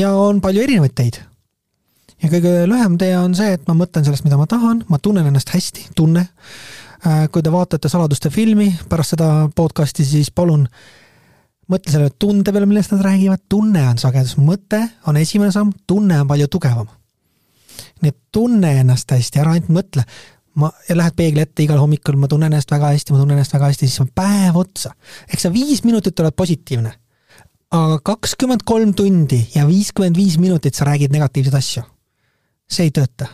[0.00, 1.20] ja on palju erinevaid teid.
[2.20, 5.26] ja kõige lühem tee on see, et ma mõtlen sellest, mida ma tahan, ma tunnen
[5.30, 6.26] ennast hästi, tunne.
[7.00, 10.66] Äh, kui te vaatate Saladuste filmi pärast seda podcast'i, siis palun
[11.70, 16.18] mõtle selle tunde peale, millest nad räägivad, tunne on sagedus, mõte on esimene samm, tunne
[16.20, 16.90] on palju tugevam.
[18.02, 20.04] nii et tunne ennast hästi, ära ainult mõtle,
[20.60, 23.70] ma, lähed peegli ette igal hommikul, ma tunnen ennast väga hästi, ma tunnen ennast väga
[23.70, 24.92] hästi, siis on päev otsa.
[25.28, 26.92] eks sa viis minutit oled positiivne,
[27.76, 31.84] aga kakskümmend kolm tundi ja viiskümmend viis minutit sa räägid negatiivseid asju.
[32.70, 33.28] see ei tööta.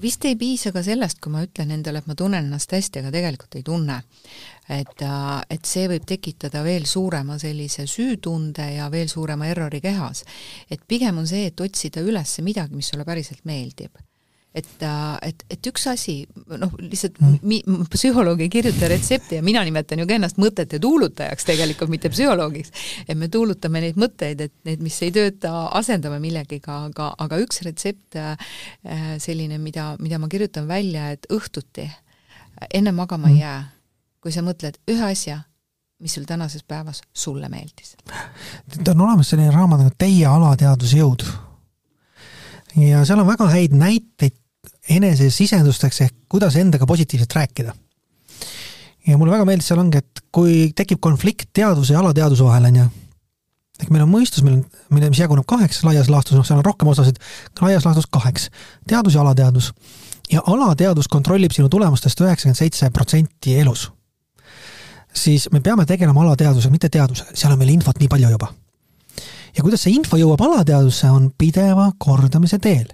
[0.00, 3.10] vist ei piisa ka sellest, kui ma ütlen endale, et ma tunnen ennast hästi, aga
[3.12, 4.02] tegelikult ei tunne.
[4.68, 10.24] et, äh, et see võib tekitada veel suurema sellise süütunde ja veel suurema errori kehas.
[10.70, 13.96] et pigem on see, et otsida üles midagi, mis sulle päriselt meeldib
[14.54, 16.14] et, äh, et, et üks asi,
[16.58, 17.38] noh, lihtsalt mm.
[17.46, 17.60] mi,
[17.92, 22.72] psühholoog ei kirjuta retsepti ja mina nimetan ju ka ennast mõtete tuulutajaks tegelikult, mitte psühholoogiks.
[23.06, 27.62] et me tuulutame neid mõtteid, et need, mis ei tööta, asendame millegiga, aga, aga üks
[27.66, 28.34] retsept äh,
[29.22, 31.86] selline, mida, mida ma kirjutan välja, et õhtuti
[32.74, 33.36] enne magama mm.
[33.36, 33.60] ei jää,
[34.20, 35.38] kui sa mõtled ühe asja,
[36.02, 37.94] mis sul tänases päevas sulle meeldis.
[38.88, 41.26] on olemas selline raamat nagu Teie alateadusjõud
[42.76, 44.39] ja seal on väga häid näiteid
[44.88, 47.74] enesesisendusteks ehk kuidas endaga positiivselt rääkida.
[49.06, 52.76] ja mulle väga meeldis, seal ongi, et kui tekib konflikt teaduse ja alateaduse vahel, on
[52.76, 52.84] ju,
[53.80, 56.66] ehk meil on mõistus, meil on, mille, mis jaguneb kaheks laias laastus, noh, seal on
[56.66, 57.18] rohkem osasid,
[57.60, 58.50] laias laastus kaheks,
[58.88, 59.72] teadus ja alateadus.
[60.32, 63.90] ja alateadus kontrollib sinu tulemustest üheksakümmend seitse protsenti elus.
[65.14, 68.52] siis me peame tegelema alateadusega, mitte teadusega, seal on meil infot nii palju juba
[69.56, 72.86] ja kuidas see info jõuab alateadvusse, on pideva kordamise teel.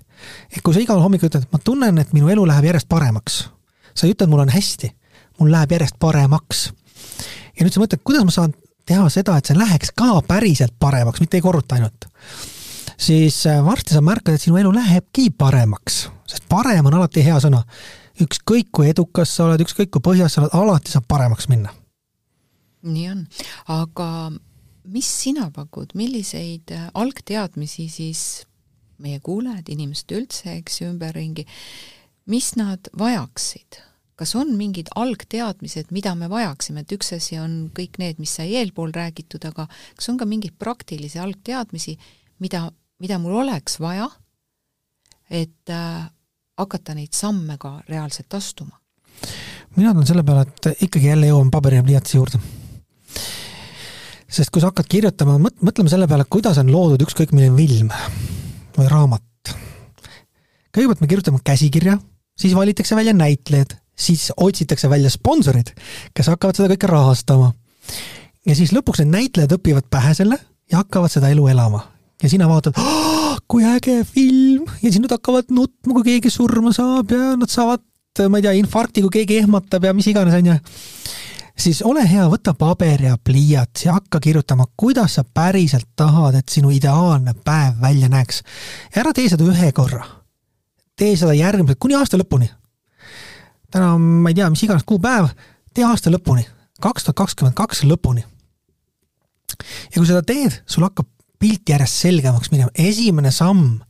[0.51, 3.41] Et kui sa igal hommikul ütled, ma tunnen, et minu elu läheb järjest paremaks,
[3.95, 4.91] sa ei ütle, et mul on hästi,
[5.41, 6.71] mul läheb järjest paremaks.
[7.57, 11.21] ja nüüd sa mõtled, kuidas ma saan teha seda, et see läheks ka päriselt paremaks,
[11.21, 12.09] mitte ei korruta ainult.
[12.97, 17.41] siis äh, varsti sa märkad, et sinu elu lähebki paremaks, sest parem on alati hea
[17.41, 17.65] sõna.
[18.21, 21.75] ükskõik kui edukas sa oled, ükskõik kui põhjas sa oled, alati saab paremaks minna
[22.87, 23.23] nii on,
[23.73, 24.09] aga
[24.93, 28.21] mis sina pakud, milliseid äh, algteadmisi siis
[29.03, 31.47] meie kuulajad, inimesed üldse, eks ju, ümberringi,
[32.33, 33.83] mis nad vajaksid?
[34.17, 38.55] kas on mingid algteadmised, mida me vajaksime, et üks asi on kõik need, mis sai
[38.57, 41.99] eelpool räägitud, aga kas on ka mingeid praktilisi algteadmisi,
[42.41, 42.63] mida,
[43.03, 44.09] mida mul oleks vaja,
[45.29, 46.07] et äh,
[46.57, 48.81] hakata neid samme ka reaalselt astuma?
[49.77, 52.41] mina tulen selle peale, et ikkagi jälle jõuan paberi ja pliiatsi juurde
[54.37, 57.93] sest kui sa hakkad kirjutama, mõtleme selle peale, kuidas on loodud ükskõik milline film
[58.77, 59.23] või raamat.
[60.77, 61.99] kõigepealt me kirjutame käsikirja,
[62.37, 65.73] siis valitakse välja näitlejad, siis otsitakse välja sponsorid,
[66.15, 67.53] kes hakkavad seda kõike rahastama.
[68.47, 70.39] ja siis lõpuks need näitlejad õpivad pähe selle
[70.71, 71.87] ja hakkavad seda elu elama.
[72.23, 72.77] ja sina vaatad
[73.49, 77.85] kui äge film ja siis nad hakkavad nutma, kui keegi surma saab ja nad saavad,
[78.29, 80.57] ma ei tea, infarkti, kui keegi ehmatab ja mis iganes, onju
[81.59, 86.53] siis ole hea, võta paber ja pliiats ja hakka kirjutama, kuidas sa päriselt tahad, et
[86.53, 88.43] sinu ideaalne päev välja näeks.
[88.97, 90.05] ära tee seda ühe korra.
[90.97, 92.51] tee seda järgmised, kuni aasta lõpuni.
[93.71, 95.29] täna on, ma ei tea, mis iganes kuupäev,
[95.75, 96.47] tee aasta lõpuni,
[96.81, 98.25] kaks tuhat kakskümmend kaks lõpuni.
[99.91, 103.81] ja kui seda teed, sul hakkab pilt järjest selgemaks minema, esimene samm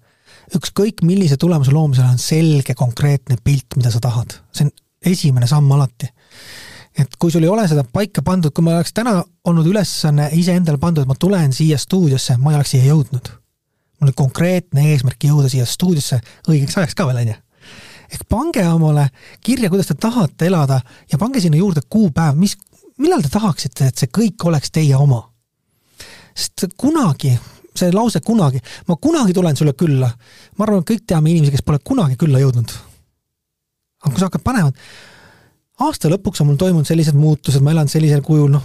[0.54, 4.70] ükskõik millise tulemuse loomisel on selge konkreetne pilt, mida sa tahad, see on
[5.06, 6.10] esimene samm alati
[6.96, 9.18] et kui sul ei ole seda paika pandud, kui ma oleks täna
[9.48, 13.32] olnud ülesanne iseendale pandud, et ma tulen siia stuudiosse, ma ei oleks siia jõudnud.
[13.96, 16.18] mul oli konkreetne eesmärk jõuda siia stuudiosse
[16.48, 17.36] õigeks ajaks ka veel, onju.
[18.12, 19.08] ehk pange omale
[19.44, 20.80] kirja, kuidas te tahate elada
[21.12, 22.56] ja pange sinna juurde kuupäev, mis,
[22.98, 25.22] millal te tahaksite, et see kõik oleks teie oma.
[26.34, 27.36] sest kunagi,
[27.76, 30.10] see lause kunagi, ma kunagi tulen sulle külla,
[30.56, 32.72] ma arvan, et kõik teame inimesi, kes pole kunagi külla jõudnud.
[34.00, 34.72] aga kui sa hakkad panema,
[35.84, 38.64] aasta lõpuks on mul toimunud sellised muutused, ma elan sellisel kujul, noh,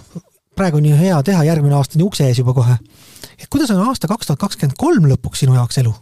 [0.57, 2.77] praegu on ju hea teha, järgmine aasta on ju ukse ees juba kohe.
[3.37, 5.93] et kuidas on aasta kaks tuhat kakskümmend kolm lõpuks sinu jaoks elu?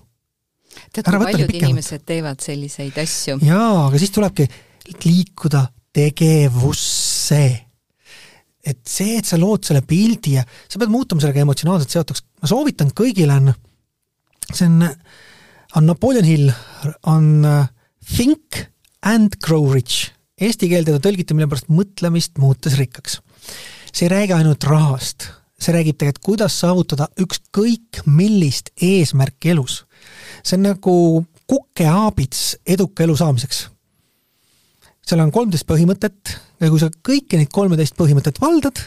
[0.93, 3.39] tead, kui paljud inimesed teevad selliseid asju.
[3.45, 4.47] jaa, aga siis tulebki
[5.05, 7.43] liikuda tegevusse.
[8.66, 12.51] et see, et sa lood selle pildi ja sa pead muutuma sellega emotsionaalselt seotuks, ma
[12.51, 13.53] soovitan kõigile on,
[14.51, 14.86] see on,
[15.80, 16.53] on Napoleon Hill,
[17.10, 17.66] on uh,
[18.05, 18.66] Think
[19.05, 23.20] and Grow Rich Eesti keelde ta tõlgiti mille pärast mõtlemist muutes rikkaks.
[23.92, 25.26] see ei räägi ainult rahast,
[25.60, 29.84] see räägib tegelikult, kuidas saavutada ükskõik millist eesmärki elus.
[30.44, 33.68] see on nagu kukeaabits eduka elu saamiseks.
[35.06, 38.80] seal on kolmteist põhimõtet ja kui sa kõiki neid kolmeteist põhimõtet valdad,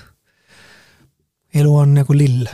[1.53, 2.49] elu on nagu lill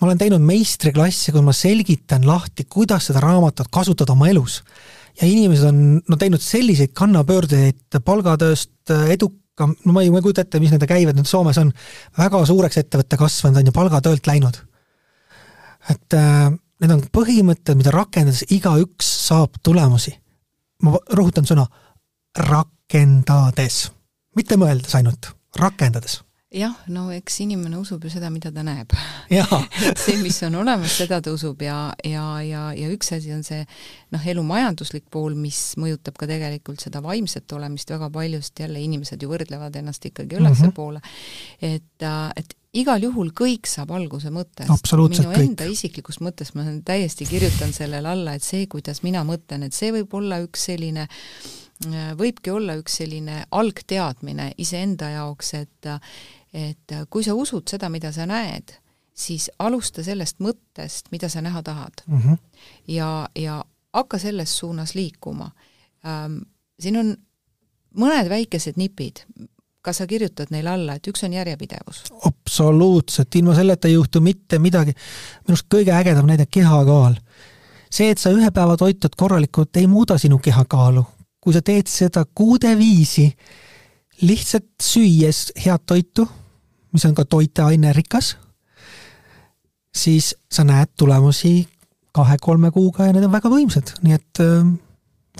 [0.00, 4.62] ma olen teinud meistriklasse, kui ma selgitan lahti, kuidas seda raamatut kasutada oma elus
[5.18, 10.44] ja inimesed on no teinud selliseid kannapöördeid palgatööst edukam, no ma ei, ma ei kujuta
[10.44, 11.72] ette, mis nende käived nüüd Soomes on,
[12.18, 14.62] väga suureks ettevõtte kasvanud, on ju, palgatöölt läinud.
[15.90, 16.48] et äh,
[16.80, 20.14] need on põhimõtted, mida rakendades igaüks saab tulemusi.
[20.82, 21.66] ma rõhutan sõna
[22.38, 23.90] rakendades,
[24.36, 26.20] mitte mõeldes ainult, rakendades
[26.50, 28.90] jah, no eks inimene usub ju seda, mida ta näeb
[30.02, 33.62] see, mis on olemas, seda ta usub ja, ja, ja, ja üks asi on see
[34.10, 39.22] noh, elu majanduslik pool, mis mõjutab ka tegelikult seda vaimset olemist väga paljust, jälle inimesed
[39.22, 41.76] ju võrdlevad ennast ikkagi ülespoole mm, -hmm.
[41.76, 44.90] et, äh, et igal juhul kõik saab alguse mõttest.
[44.90, 45.72] minu enda kõik.
[45.78, 50.18] isiklikus mõttes ma täiesti kirjutan sellele alla, et see, kuidas mina mõtlen, et see võib
[50.18, 55.94] olla üks selline äh, võibki olla üks selline algteadmine iseenda jaoks, et
[56.52, 58.74] et äh, kui sa usud seda, mida sa näed,
[59.14, 62.18] siis alusta sellest mõttest, mida sa näha tahad mm.
[62.18, 62.38] -hmm.
[62.88, 65.50] ja, ja hakka selles suunas liikuma
[66.06, 66.38] ähm,.
[66.80, 67.16] siin on
[67.98, 69.24] mõned väikesed nipid,
[69.82, 72.04] kas sa kirjutad neile alla, et üks on järjepidevus?
[72.26, 74.94] absoluutselt, ilma selleta ei juhtu mitte midagi.
[75.46, 77.14] minu arust kõige ägedam näide kehakaal.
[77.90, 81.04] see, et sa ühe päeva toitud korralikult, ei muuda sinu kehakaalu.
[81.40, 83.32] kui sa teed seda kuude viisi,
[84.20, 86.28] lihtsalt süües head toitu,
[86.92, 88.36] mis on ka toiteainerikas,
[89.94, 91.68] siis sa näed tulemusi
[92.12, 94.72] kahe-kolme kuuga ja need on väga võimsad, nii et äh,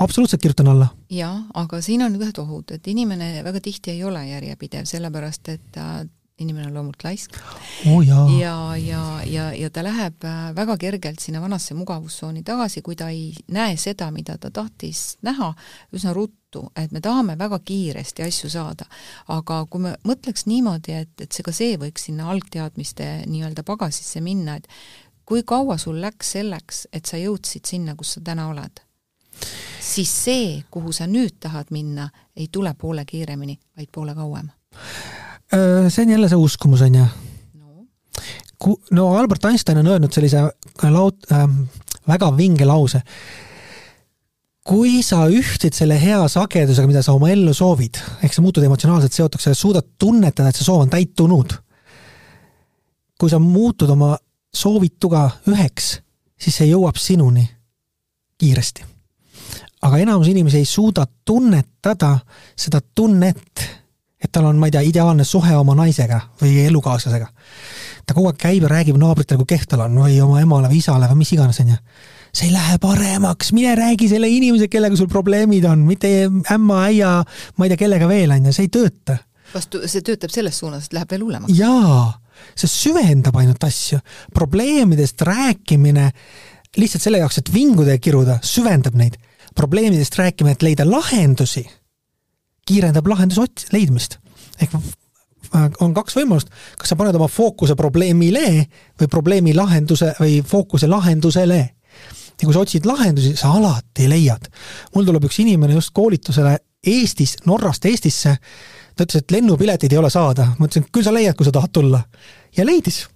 [0.00, 0.88] absoluutselt kirjutan alla.
[1.10, 5.66] jaa, aga siin on ühed ohud, et inimene väga tihti ei ole järjepidev, sellepärast et
[5.74, 6.04] ta
[6.40, 7.36] inimene on loomult laisk
[7.86, 8.02] oh,.
[8.06, 13.10] ja, ja, ja, ja ta läheb äh, väga kergelt sinna vanasse mugavustsooni tagasi, kui ta
[13.12, 15.52] ei näe seda, mida ta tahtis näha
[15.96, 18.88] üsna ruttu, et me tahame väga kiiresti asju saada.
[19.28, 24.20] aga kui me mõtleks niimoodi, et, et see ka see võiks sinna algteadmiste nii-öelda pagasisse
[24.24, 24.68] minna, et
[25.24, 28.82] kui kaua sul läks selleks, et sa jõudsid sinna, kus sa täna oled,
[29.80, 34.50] siis see, kuhu sa nüüd tahad minna, ei tule poole kiiremini, vaid poole kauem
[35.50, 37.06] see on jälle see uskumus, on ju.
[38.90, 40.42] no Albert Einstein on öelnud sellise
[40.82, 41.62] laud- ähm,,
[42.08, 43.02] väga vinge lause.
[44.64, 49.12] kui sa ühtid selle hea sagedusega, mida sa oma ellu soovid, ehk sa muutud emotsionaalselt
[49.12, 51.54] seotuks ja suudad tunnetada, et see soov on täitunud.
[53.18, 54.16] kui sa muutud oma
[54.54, 55.98] soovituga üheks,
[56.40, 57.48] siis see jõuab sinuni
[58.38, 58.84] kiiresti.
[59.82, 62.18] aga enamus inimesi ei suuda tunnetada
[62.56, 63.79] seda tunnet
[64.30, 67.26] et tal on, ma ei tea, ideaalne suhe oma naisega või elukaaslasega.
[68.06, 70.78] ta kogu aeg käib ja räägib naabritele, kui kehv tal on või oma emale või
[70.78, 71.78] isale või mis iganes, onju.
[72.32, 77.16] see ei lähe paremaks, mine räägi selle inimesega, kellega sul probleemid on, mitte ämma, äia,
[77.56, 79.18] ma ei tea, kellega veel, onju, see ei tööta.
[79.54, 81.58] vastu, see töötab selles suunas, et läheb veel hullemaks.
[81.58, 82.06] jaa,
[82.54, 83.98] see süvendab ainult asju.
[84.34, 86.06] probleemidest rääkimine
[86.78, 89.18] lihtsalt selle jaoks, et vinguda ja kiruda, süvendab neid.
[89.58, 91.66] probleemidest rääkimine, et leida lahendusi
[92.70, 94.18] kiirendab lahenduse ots-, leidmist.
[94.60, 98.46] ehk äh, on kaks võimalust, kas sa paned oma fookuse probleemile
[99.00, 101.60] või probleemi lahenduse või fookuse lahendusele.
[102.40, 104.50] ja kui sa otsid lahendusi, sa alati leiad.
[104.94, 108.38] mul tuleb üks inimene just koolitusele Eestis, Norrast Eestisse,
[108.96, 110.52] ta ütles, et lennupileteid ei ole saada.
[110.58, 112.02] ma ütlesin, küll sa leiad, kui sa tahad tulla.
[112.56, 113.06] ja leidis.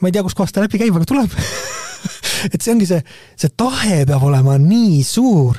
[0.00, 1.40] ma ei tea, kuskohast ta läbi käib, aga tuleb
[2.52, 3.00] et see ongi see,
[3.38, 5.58] see tahe peab olema nii suur.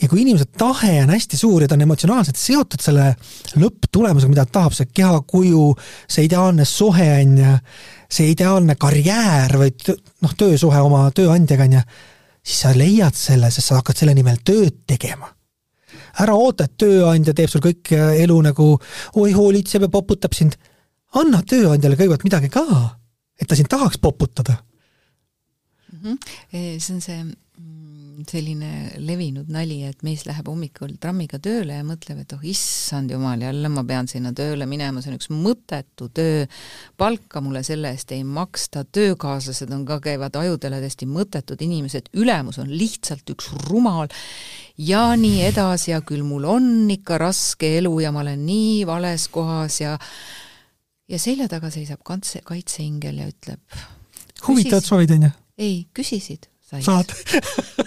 [0.00, 3.10] Ja kui inimese tahe on hästi suur ja ta on emotsionaalselt seotud selle
[3.58, 5.64] lõpptulemusega, mida ta tahab, see kehakuju,
[6.10, 7.56] see ideaalne suhe on ju,
[8.18, 9.72] see ideaalne karjäär või
[10.24, 11.82] noh, töösuhe oma tööandjaga on ju,
[12.44, 15.32] siis sa leiad selle, sest sa hakkad selle nimel tööd tegema.
[16.18, 18.72] Ära oota, et tööandja teeb sul kõik elu nagu
[19.20, 20.56] oi, hoolitseb ja poputab sind.
[21.14, 22.64] anna tööandjale kõigepealt midagi ka,
[23.40, 24.58] et ta sind tahaks poputada
[25.92, 26.00] mm.
[26.02, 26.80] -hmm.
[26.80, 32.22] see on see mm, selline levinud nali, et mees läheb hommikul trammiga tööle ja mõtleb,
[32.22, 36.46] et oh issand jumal, jälle ma pean sinna tööle minema, see on üks mõttetu töö,
[36.98, 42.58] palka mulle selle eest ei maksta, töökaaslased on ka, käivad ajudele täiesti mõttetud inimesed, ülemus
[42.58, 44.10] on lihtsalt üks rumal
[44.78, 49.28] ja nii edasi ja küll mul on ikka raske elu ja ma olen nii vales
[49.32, 49.98] kohas ja
[51.08, 53.62] ja selja taga seisab kantse, kaitseingel ja ütleb
[54.46, 55.36] huvitavad soovid, on ju?
[55.58, 56.48] Ei, küsisid.
[56.68, 57.12] saad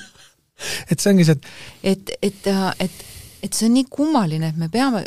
[0.92, 1.38] et see ongi see,
[1.84, 2.52] et et, et,
[2.86, 3.04] et,
[3.42, 5.04] et see on nii kummaline, et me peame,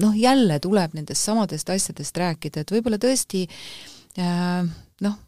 [0.00, 3.46] noh, jälle tuleb nendest samadest asjadest rääkida, et võib-olla tõesti
[4.20, 4.62] äh,
[5.06, 5.18] noh,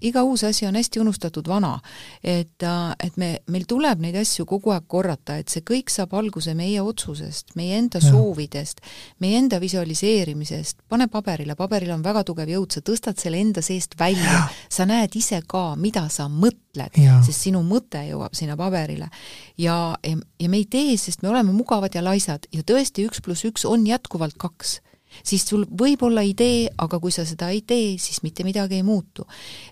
[0.00, 1.80] iga uus asi on hästi unustatud vana.
[2.24, 6.14] et, äh, et me, meil tuleb neid asju kogu aeg korrata, et see kõik saab
[6.14, 8.10] alguse meie otsusest, meie enda ja.
[8.10, 8.80] soovidest,
[9.20, 13.98] meie enda visualiseerimisest, pane paberile, paberil on väga tugev jõud, sa tõstad selle enda seest
[13.98, 19.08] välja, sa näed ise ka, mida sa mõtled, sest sinu mõte jõuab sinna paberile.
[19.56, 23.22] ja, ja, ja me ei tee, sest me oleme mugavad ja laisad ja tõesti, üks
[23.24, 24.80] pluss üks on jätkuvalt kaks
[25.26, 28.84] siis sul võib olla idee, aga kui sa seda ei tee, siis mitte midagi ei
[28.86, 29.26] muutu.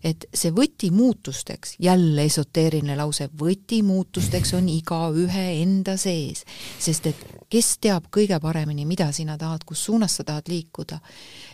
[0.05, 6.45] et see võti muutusteks, jälle esoteeriline lause, võti muutusteks on igaühe enda sees,
[6.79, 11.01] sest et kes teab kõige paremini, mida sina tahad, kus suunas sa tahad liikuda.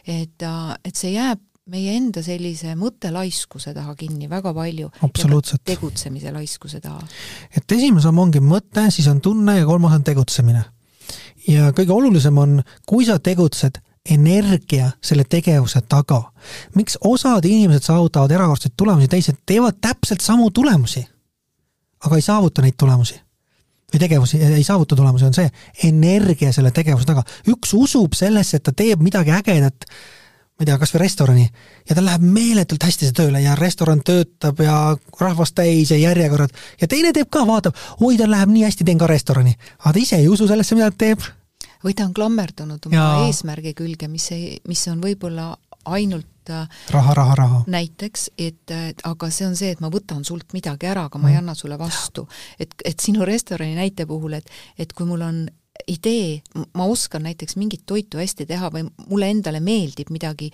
[0.07, 0.43] et,
[0.85, 1.41] et see jääb
[1.71, 4.91] meie enda sellise mõttelaiskuse taha kinni väga palju.
[5.03, 5.65] absoluutselt.
[5.65, 7.07] tegutsemise laiskuse taha.
[7.57, 10.65] et esimene samm ongi mõte, siis on tunne ja kolmas on tegutsemine
[11.49, 16.33] ja kõige olulisem on, kui sa tegutsed, energia selle tegevuse taga.
[16.75, 21.05] miks osad inimesed saavutavad erakordseid tulemusi, teised teevad täpselt samu tulemusi,
[22.05, 23.21] aga ei saavuta neid tulemusi
[23.91, 25.51] või tegevusi, ei saavuta tulemusi, on see
[25.89, 27.25] energia selle tegevuse taga.
[27.51, 31.49] üks usub sellesse, et ta teeb midagi ägedat, ma ei tea, kas või restorani,
[31.89, 36.55] ja tal läheb meeletult hästi see tööle ja restoran töötab ja rahvast täis ja järjekorrad
[36.81, 39.57] ja teine teeb ka, vaatab, oi, tal läheb nii hästi, teen ka restorani.
[39.79, 41.27] aga ta ise ei usu sellesse, mida ta teeb
[41.85, 43.11] või ta on klammerdunud oma ja.
[43.27, 45.53] eesmärgi külge, mis ei, mis on võib-olla
[45.91, 47.63] ainult äh, raha, raha, raha.
[47.71, 48.75] näiteks, et,
[49.05, 51.45] aga see on see, et ma võtan sult midagi ära, aga ma ei mm.
[51.45, 52.27] anna sulle vastu.
[52.61, 55.41] et, et sinu restorani näite puhul, et, et kui mul on
[55.89, 56.43] idee,
[56.77, 60.51] ma oskan näiteks mingit toitu hästi teha või mulle endale meeldib midagi,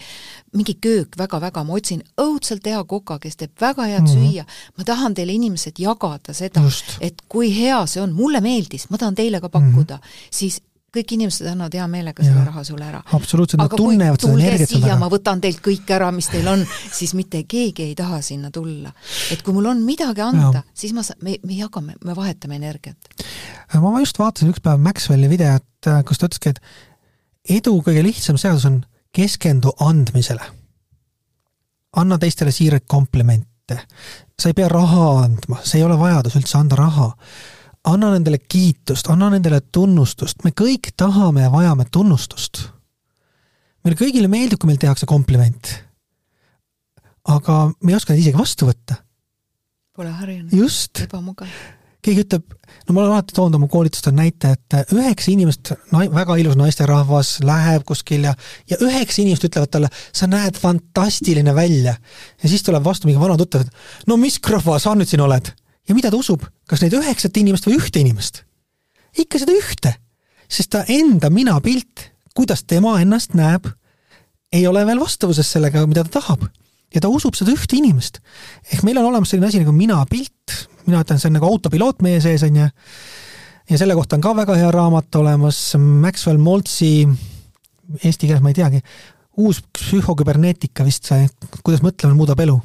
[0.54, 4.30] mingi köök väga-väga, ma otsin õudselt hea koka, kes teeb väga head mm -hmm.
[4.30, 4.44] süüa,
[4.78, 6.62] ma tahan teile inimesed jagada seda,
[7.00, 10.30] et kui hea see on, mulle meeldis, ma tahan teile ka pakkuda mm, -hmm.
[10.30, 10.62] siis
[10.96, 12.30] kõik inimesed annavad hea meelega ja.
[12.30, 13.02] selle raha sulle ära.
[13.18, 14.98] absoluutselt, nad tunnevad seda energiat sulle ära.
[15.00, 16.64] ma võtan teilt kõik ära, mis teil on,
[16.98, 18.92] siis mitte keegi ei taha sinna tulla.
[19.34, 23.16] et kui mul on midagi anda, siis ma, me, me jagame, me vahetame energiat.
[23.82, 28.38] ma just vaatasin üks päev Maxwelli videot, äh, kus ta ütleski, et edu kõige lihtsam
[28.40, 28.80] seadus on
[29.16, 30.52] keskendu andmisele.
[31.96, 33.80] anna teistele siiraid komplimente.
[34.38, 37.12] sa ei pea raha andma, see ei ole vajadus üldse anda raha
[37.86, 42.66] anna nendele kiitust, anna nendele tunnustust, me kõik tahame ja vajame tunnustust.
[43.84, 45.74] meile kõigile meeldib, kui meil tehakse kompliment.
[47.26, 49.00] aga me ei oska neid isegi vastu võtta.
[49.96, 50.52] Pole harjunud.
[50.52, 51.00] just.
[51.06, 51.50] ebamugav.
[52.02, 52.54] keegi ütleb,
[52.86, 57.86] no ma olen alati toonud oma koolitustel näite, et üheksa inimest, väga ilus naisterahvas läheb
[57.86, 58.34] kuskil ja,
[58.70, 61.94] ja üheksa inimest ütlevad talle, sa näed fantastiline välja.
[62.42, 65.54] ja siis tuleb vastu mingi vana tuttav, et no mis krahva sa nüüd siin oled
[65.88, 68.42] ja mida ta usub, kas neid üheksat inimest või ühte inimest?
[69.16, 69.94] ikka seda ühte,
[70.44, 73.68] sest ta enda minapilt, kuidas tema ennast näeb,
[74.52, 76.44] ei ole veel vastavuses sellega, mida ta tahab.
[76.94, 78.20] ja ta usub seda ühte inimest.
[78.72, 82.20] ehk meil on olemas selline asi nagu minapilt, mina ütlen, see on nagu autopiloot meie
[82.20, 82.68] sees, on ju,
[83.70, 87.08] ja selle kohta on ka väga hea raamat olemas, Maxwell Maltzi,
[88.02, 88.84] eesti keeles ma ei teagi,
[89.40, 91.26] uus psühhoküberneetika vist see,
[91.62, 92.60] kuidas mõtlemine muudab elu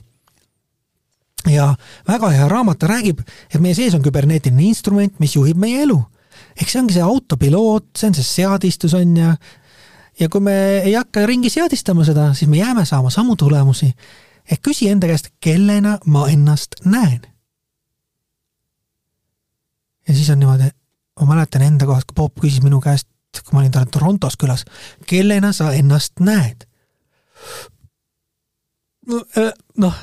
[1.49, 1.71] ja
[2.07, 5.99] väga hea raamat, ta räägib, et meie sees on küberneetiline instrument, mis juhib meie elu.
[6.61, 9.33] eks see ongi see autopiloot, see on see seadistus, on ju,
[10.19, 13.93] ja kui me ei hakka ringi seadistama seda, siis me jääme saama samu tulemusi.
[14.51, 17.21] ehk küsi enda käest, kellena ma ennast näen.
[20.07, 20.69] ja siis on niimoodi,
[21.19, 23.07] ma mäletan enda kohast, kui Bob küsis minu käest,
[23.43, 24.65] kui ma olin Torontos külas,
[25.07, 26.67] kellena sa ennast näed?
[29.77, 29.95] noh,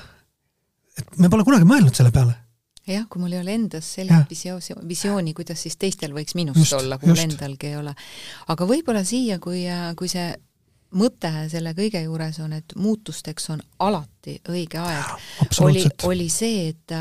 [0.98, 2.34] et me pole kunagi mõelnud selle peale.
[2.88, 6.76] jah, kui mul ei ole endas sellist visiooni, visiooni, kuidas siis teistel võiks minust just,
[6.78, 7.94] olla, kui mul endalgi ei ole.
[8.48, 9.64] aga võib-olla siia, kui,
[9.96, 10.28] kui see
[10.98, 15.10] mõte selle kõige juures on, et muutusteks on alati õige aeg,
[15.60, 16.96] oli, oli see, et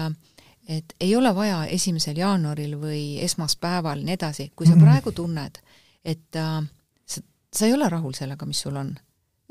[0.68, 4.90] et ei ole vaja esimesel jaanuaril või esmaspäeval, nii edasi, kui sa mm -hmm.
[4.90, 5.60] praegu tunned,
[6.04, 6.66] et äh,
[7.06, 7.22] sa,
[7.54, 8.92] sa ei ole rahul sellega, mis sul on,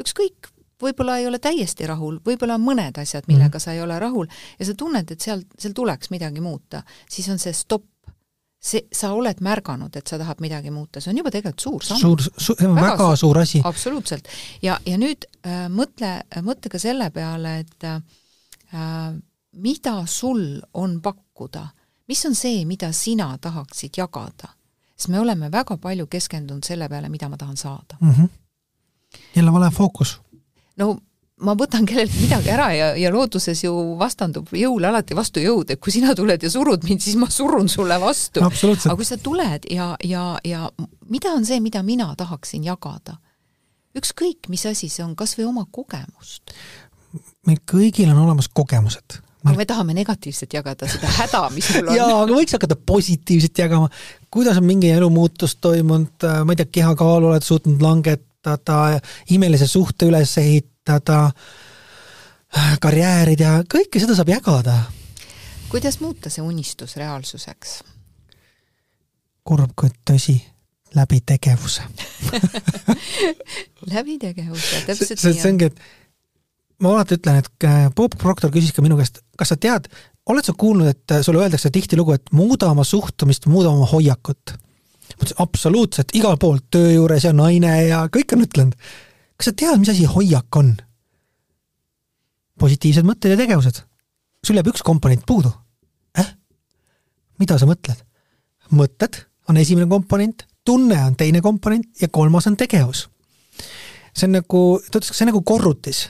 [0.03, 0.51] ükskõik,
[0.83, 4.27] võib-olla ei ole täiesti rahul, võib-olla on mõned asjad, millega mm sa ei ole rahul
[4.59, 7.87] ja sa tunned, et seal, seal tuleks midagi muuta, siis on see stopp
[8.67, 12.01] see, sa oled märganud, et sa tahad midagi muuta, see on juba tegelikult suur samm.
[12.01, 13.63] suur su,, väga, väga suur, suur asi.
[13.65, 14.29] absoluutselt.
[14.63, 16.13] ja, ja nüüd äh, mõtle,
[16.47, 19.17] mõtle ka selle peale, et äh,
[19.63, 21.67] mida sul on pakkuda,
[22.11, 24.53] mis on see, mida sina tahaksid jagada?
[24.97, 28.13] sest me oleme väga palju keskendunud selle peale, mida ma tahan saada mm.
[28.13, 28.29] -hmm.
[29.37, 30.21] jälle vale fookus.
[30.81, 30.97] No
[31.45, 35.81] ma võtan kelleltki midagi ära ja, ja looduses ju vastandub jõule alati vastu jõud, et
[35.83, 38.49] kui sina tuled ja surud mind, siis ma surun sulle vastu no,.
[38.49, 40.71] aga kui sa tuled ja, ja, ja
[41.13, 43.19] mida on see, mida mina tahaksin jagada?
[43.97, 46.53] ükskõik, mis asi see on, kas või oma kogemust.
[47.49, 49.21] meil kõigil on olemas kogemused.
[49.45, 51.99] aga me tahame negatiivset jagada, seda häda, mis mul on.
[52.01, 53.91] jaa, aga võiks hakata positiivset jagama.
[54.33, 58.26] kuidas on mingi elumuutus toimunud, ma ei tea, kehakaalu oled suutnud langetada,
[59.31, 61.31] imelise suhte üles ehitada,
[62.81, 64.79] karjäärid ja kõike seda saab jagada.
[65.69, 67.83] kuidas muuta see unistus reaalsuseks?
[69.47, 70.41] kurb, kuid tõsi,
[70.95, 71.83] läbi tegevuse
[73.91, 75.41] läbi tegevuse, täpselt nii on.
[75.41, 75.81] see ongi, et
[76.83, 79.89] ma alati ütlen, et äh, Bob Proctor küsis ka minu käest, kas sa tead,
[80.31, 84.57] oled sa kuulnud, et sulle öeldakse tihtilugu, et muuda oma suhtumist, muuda oma hoiakut?
[85.43, 88.75] Absoluutselt, igal pool, töö juures ja naine ja kõik on ütlenud
[89.37, 90.75] kas sa tead, mis asi hoiak on?
[92.57, 93.83] positiivsed mõtted ja tegevused.
[94.41, 95.53] sul jääb üks komponent puudu
[96.19, 96.31] äh?.
[97.39, 98.01] mida sa mõtled?
[98.73, 103.07] mõtted on esimene komponent, tunne on teine komponent ja kolmas on tegevus.
[104.15, 106.07] see on nagu, ta ütles, see on nagu korrutis.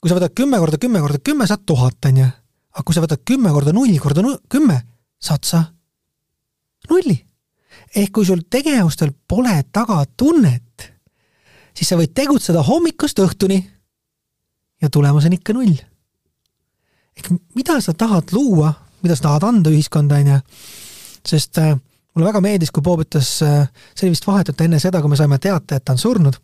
[0.00, 2.26] kui sa võtad kümme korda kümme korda kümme, saad tuhat, on ju.
[2.74, 4.82] aga kui sa võtad kümme korda null korda kümme,
[5.22, 5.62] saad sa
[6.90, 7.22] nulli.
[7.96, 10.96] Ehk kui sul tegevustel pole taga tunnet
[11.76, 13.58] siis sa võid tegutseda hommikust õhtuni
[14.82, 15.76] ja tulemus on ikka null.
[17.16, 18.72] ehk mida sa tahad luua,
[19.02, 20.40] mida sa tahad anda ühiskonda, on ju,
[21.26, 21.76] sest äh,
[22.14, 25.16] mulle väga meeldis, kui Bob ütles äh,, see oli vist vahetult enne seda, kui me
[25.16, 26.36] saime teate, et ta on surnud,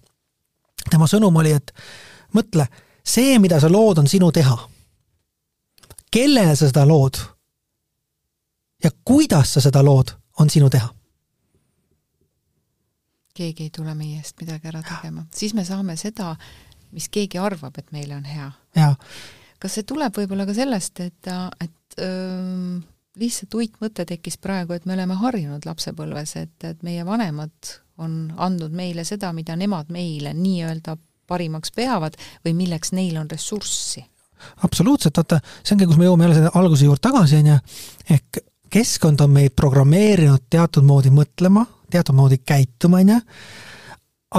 [0.89, 1.73] tema sõnum oli, et
[2.37, 2.69] mõtle,
[3.05, 4.57] see, mida sa lood, on sinu teha.
[6.13, 7.21] kellele sa seda lood
[8.85, 10.89] ja kuidas sa seda lood, on sinu teha
[13.35, 16.35] keegi ei tule meie eest midagi ära tegema, siis me saame seda,
[16.93, 18.51] mis keegi arvab, et meile on hea.
[19.63, 21.31] kas see tuleb võib-olla ka sellest, et,
[21.63, 22.81] et öö,
[23.21, 27.73] lihtsalt uitmõte tekkis praegu, et me oleme harjunud lapsepõlves, et, et meie vanemad
[28.03, 30.97] on andnud meile seda, mida nemad meile nii-öelda
[31.29, 34.05] parimaks peavad või milleks neil on ressurssi.
[34.67, 37.59] absoluutselt, vaata, see ongi, kus me jõuame jälle selle alguse juurde tagasi, on ju,
[38.17, 43.21] ehk keskkond on meid programmeerinud teatud moodi mõtlema, teatud moodi käituma, on ju,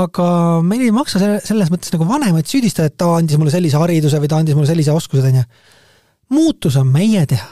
[0.03, 0.27] aga
[0.65, 4.21] meil ei maksa selle, selles mõttes nagu vanemaid süüdistada, et ta andis mulle sellise hariduse
[4.21, 5.43] või ta andis mulle sellise oskused, on ju.
[6.33, 7.49] muutus on meie teha.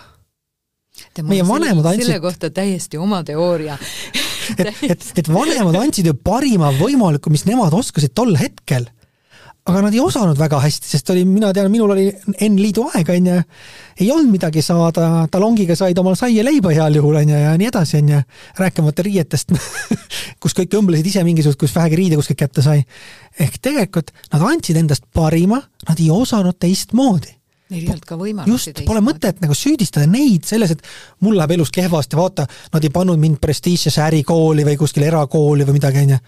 [1.23, 3.77] meie vanemad andsid selle kohta täiesti oma teooria
[4.57, 8.89] et, et, et vanemad andsid ju parima võimaliku, mis nemad oskasid tol hetkel
[9.69, 12.07] aga nad ei osanud väga hästi, sest oli, mina tean, minul oli
[12.47, 13.41] N-liidu aeg, on ju,
[14.01, 17.69] ei olnud midagi saada, talongiga said omal saia leiba heal juhul, on ju, ja nii
[17.69, 18.21] edasi, on ju,
[18.57, 19.53] rääkimata riietest
[20.41, 22.81] kus kõik õmblesid ise mingisugust, kus vähegi riide kuskilt kätte sai.
[23.39, 27.37] ehk tegelikult nad andsid endast parima, nad ei osanud teistmoodi.
[27.71, 30.81] Neil ei olnud ka võimalusi just, pole mõtet nagu süüdistada neid selles, et
[31.23, 35.77] mul läheb elus kehvasti, vaata, nad ei pannud mind prestiižsesse ärikooli või kuskile erakooli või
[35.77, 36.23] midagi, on ju.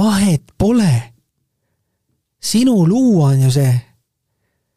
[0.00, 1.11] vahet pole
[2.42, 3.72] sinu luua on ju see.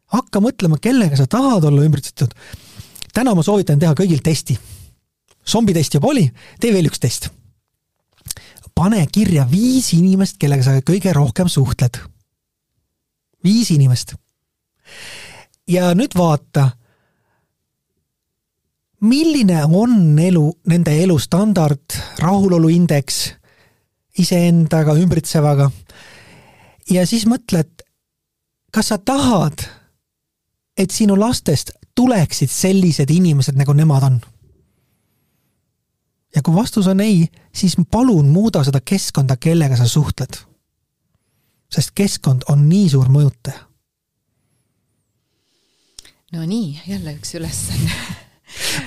[0.06, 2.34] hakka mõtlema, kellega sa tahad olla ümbritsetud.
[3.12, 4.58] täna ma soovitan teha kõigil testi.
[5.46, 7.30] zombitest juba oli, tee veel üks test.
[8.74, 11.98] pane kirja viis inimest, kellega sa kõige rohkem suhtled.
[13.44, 14.14] viis inimest.
[15.68, 16.70] ja nüüd vaata,
[19.00, 23.34] milline on elu, nende elustandard, rahuloluindeks
[24.16, 25.70] iseendaga, ümbritsevaga
[26.90, 27.82] ja siis mõtled,
[28.72, 29.66] kas sa tahad,
[30.76, 34.18] et sinu lastest tuleksid sellised inimesed, nagu nemad on?
[36.36, 40.36] ja kui vastus on ei, siis palun muuda seda keskkonda, kellega sa suhtled.
[41.72, 43.64] sest keskkond on nii suur mõjutaja.
[46.32, 47.92] no nii, jälle üks ülesanne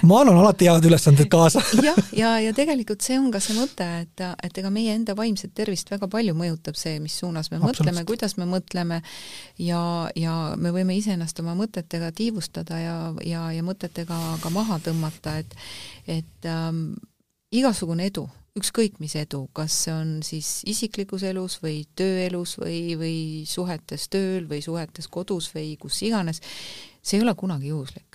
[0.08, 1.62] ma annan alati head ülesanded kaasa.
[1.86, 5.16] Jah, ja, ja, ja tegelikult see on ka see mõte, et, et ega meie enda
[5.18, 9.02] vaimset tervist väga palju mõjutab see, mis suunas me mõtleme, kuidas me mõtleme.
[9.60, 9.82] Ja,
[10.16, 15.56] ja me võime iseennast oma mõtetega tiivustada ja, ja, ja mõtetega ka maha tõmmata, et
[16.10, 16.96] et ähm,
[17.54, 18.26] igasugune edu,
[18.58, 23.18] ükskõik mis edu, kas see on siis isiklikus elus või tööelus või, või
[23.50, 26.42] suhetes tööl või suhetes kodus või kus iganes,
[27.02, 28.09] see ei ole kunagi juhuslik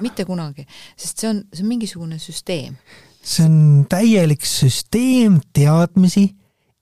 [0.00, 0.66] mitte kunagi,
[0.96, 2.76] sest see on, see on mingisugune süsteem.
[3.22, 6.28] see on täielik süsteem teadmisi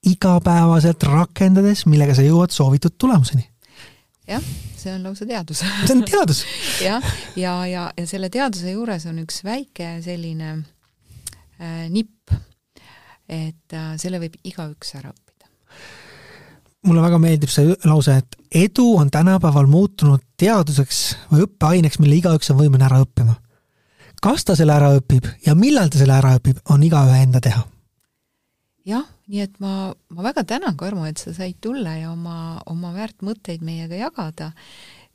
[0.07, 3.45] igapäevaselt rakendades, millega sa jõuad soovitud tulemuseni.
[4.29, 4.43] jah,
[4.77, 6.43] see on lausa teadus see on teadus
[6.87, 7.03] jah,
[7.35, 10.51] ja, ja, ja, ja selle teaduse juures on üks väike selline
[11.59, 12.35] äh, nipp,
[13.29, 15.28] et äh, selle võib igaüks ära õppida
[16.87, 21.01] mulle väga meeldib see lause, et edu on tänapäeval muutunud teaduseks
[21.31, 23.35] või õppeaineks, mille igaüks on võimeline ära õppima.
[24.21, 27.63] kas ta selle ära õpib ja millal ta selle ära õpib, on igaühe enda teha.
[28.85, 32.93] jah, nii et ma, ma väga tänan, Karmo, et sa said tulla ja oma, oma
[32.93, 34.51] väärt mõtteid meiega jagada.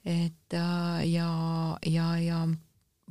[0.05, 2.47] et äh, ja, ja, ja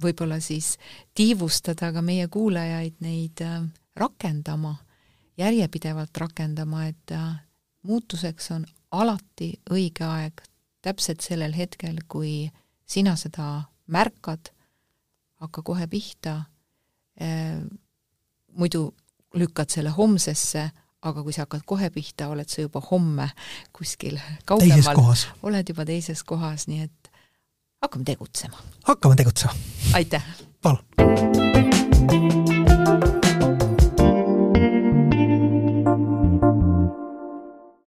[0.02, 0.78] võib-olla siis
[1.16, 3.64] tiivustada ka meie kuulajaid neid äh,
[3.96, 4.76] rakendama,
[5.38, 7.34] järjepidevalt rakendama, et äh,
[7.84, 10.44] muutuseks on alati õige aeg,
[10.84, 12.52] täpselt sellel hetkel, kui
[12.86, 14.52] sina seda märkad,
[15.44, 16.38] hakka kohe pihta
[17.20, 17.60] eh,,
[18.54, 18.88] muidu
[19.34, 20.68] lükkad selle homsesse,
[21.04, 23.30] aga kui sa hakkad kohe pihta, oled sa juba homme
[23.76, 25.04] kuskil kaugemal,
[25.44, 27.14] oled juba teises kohas, nii et
[27.84, 28.64] hakkame tegutsema.
[28.88, 29.56] hakkame tegutsema.
[30.00, 30.24] aitäh!
[30.62, 31.73] palun!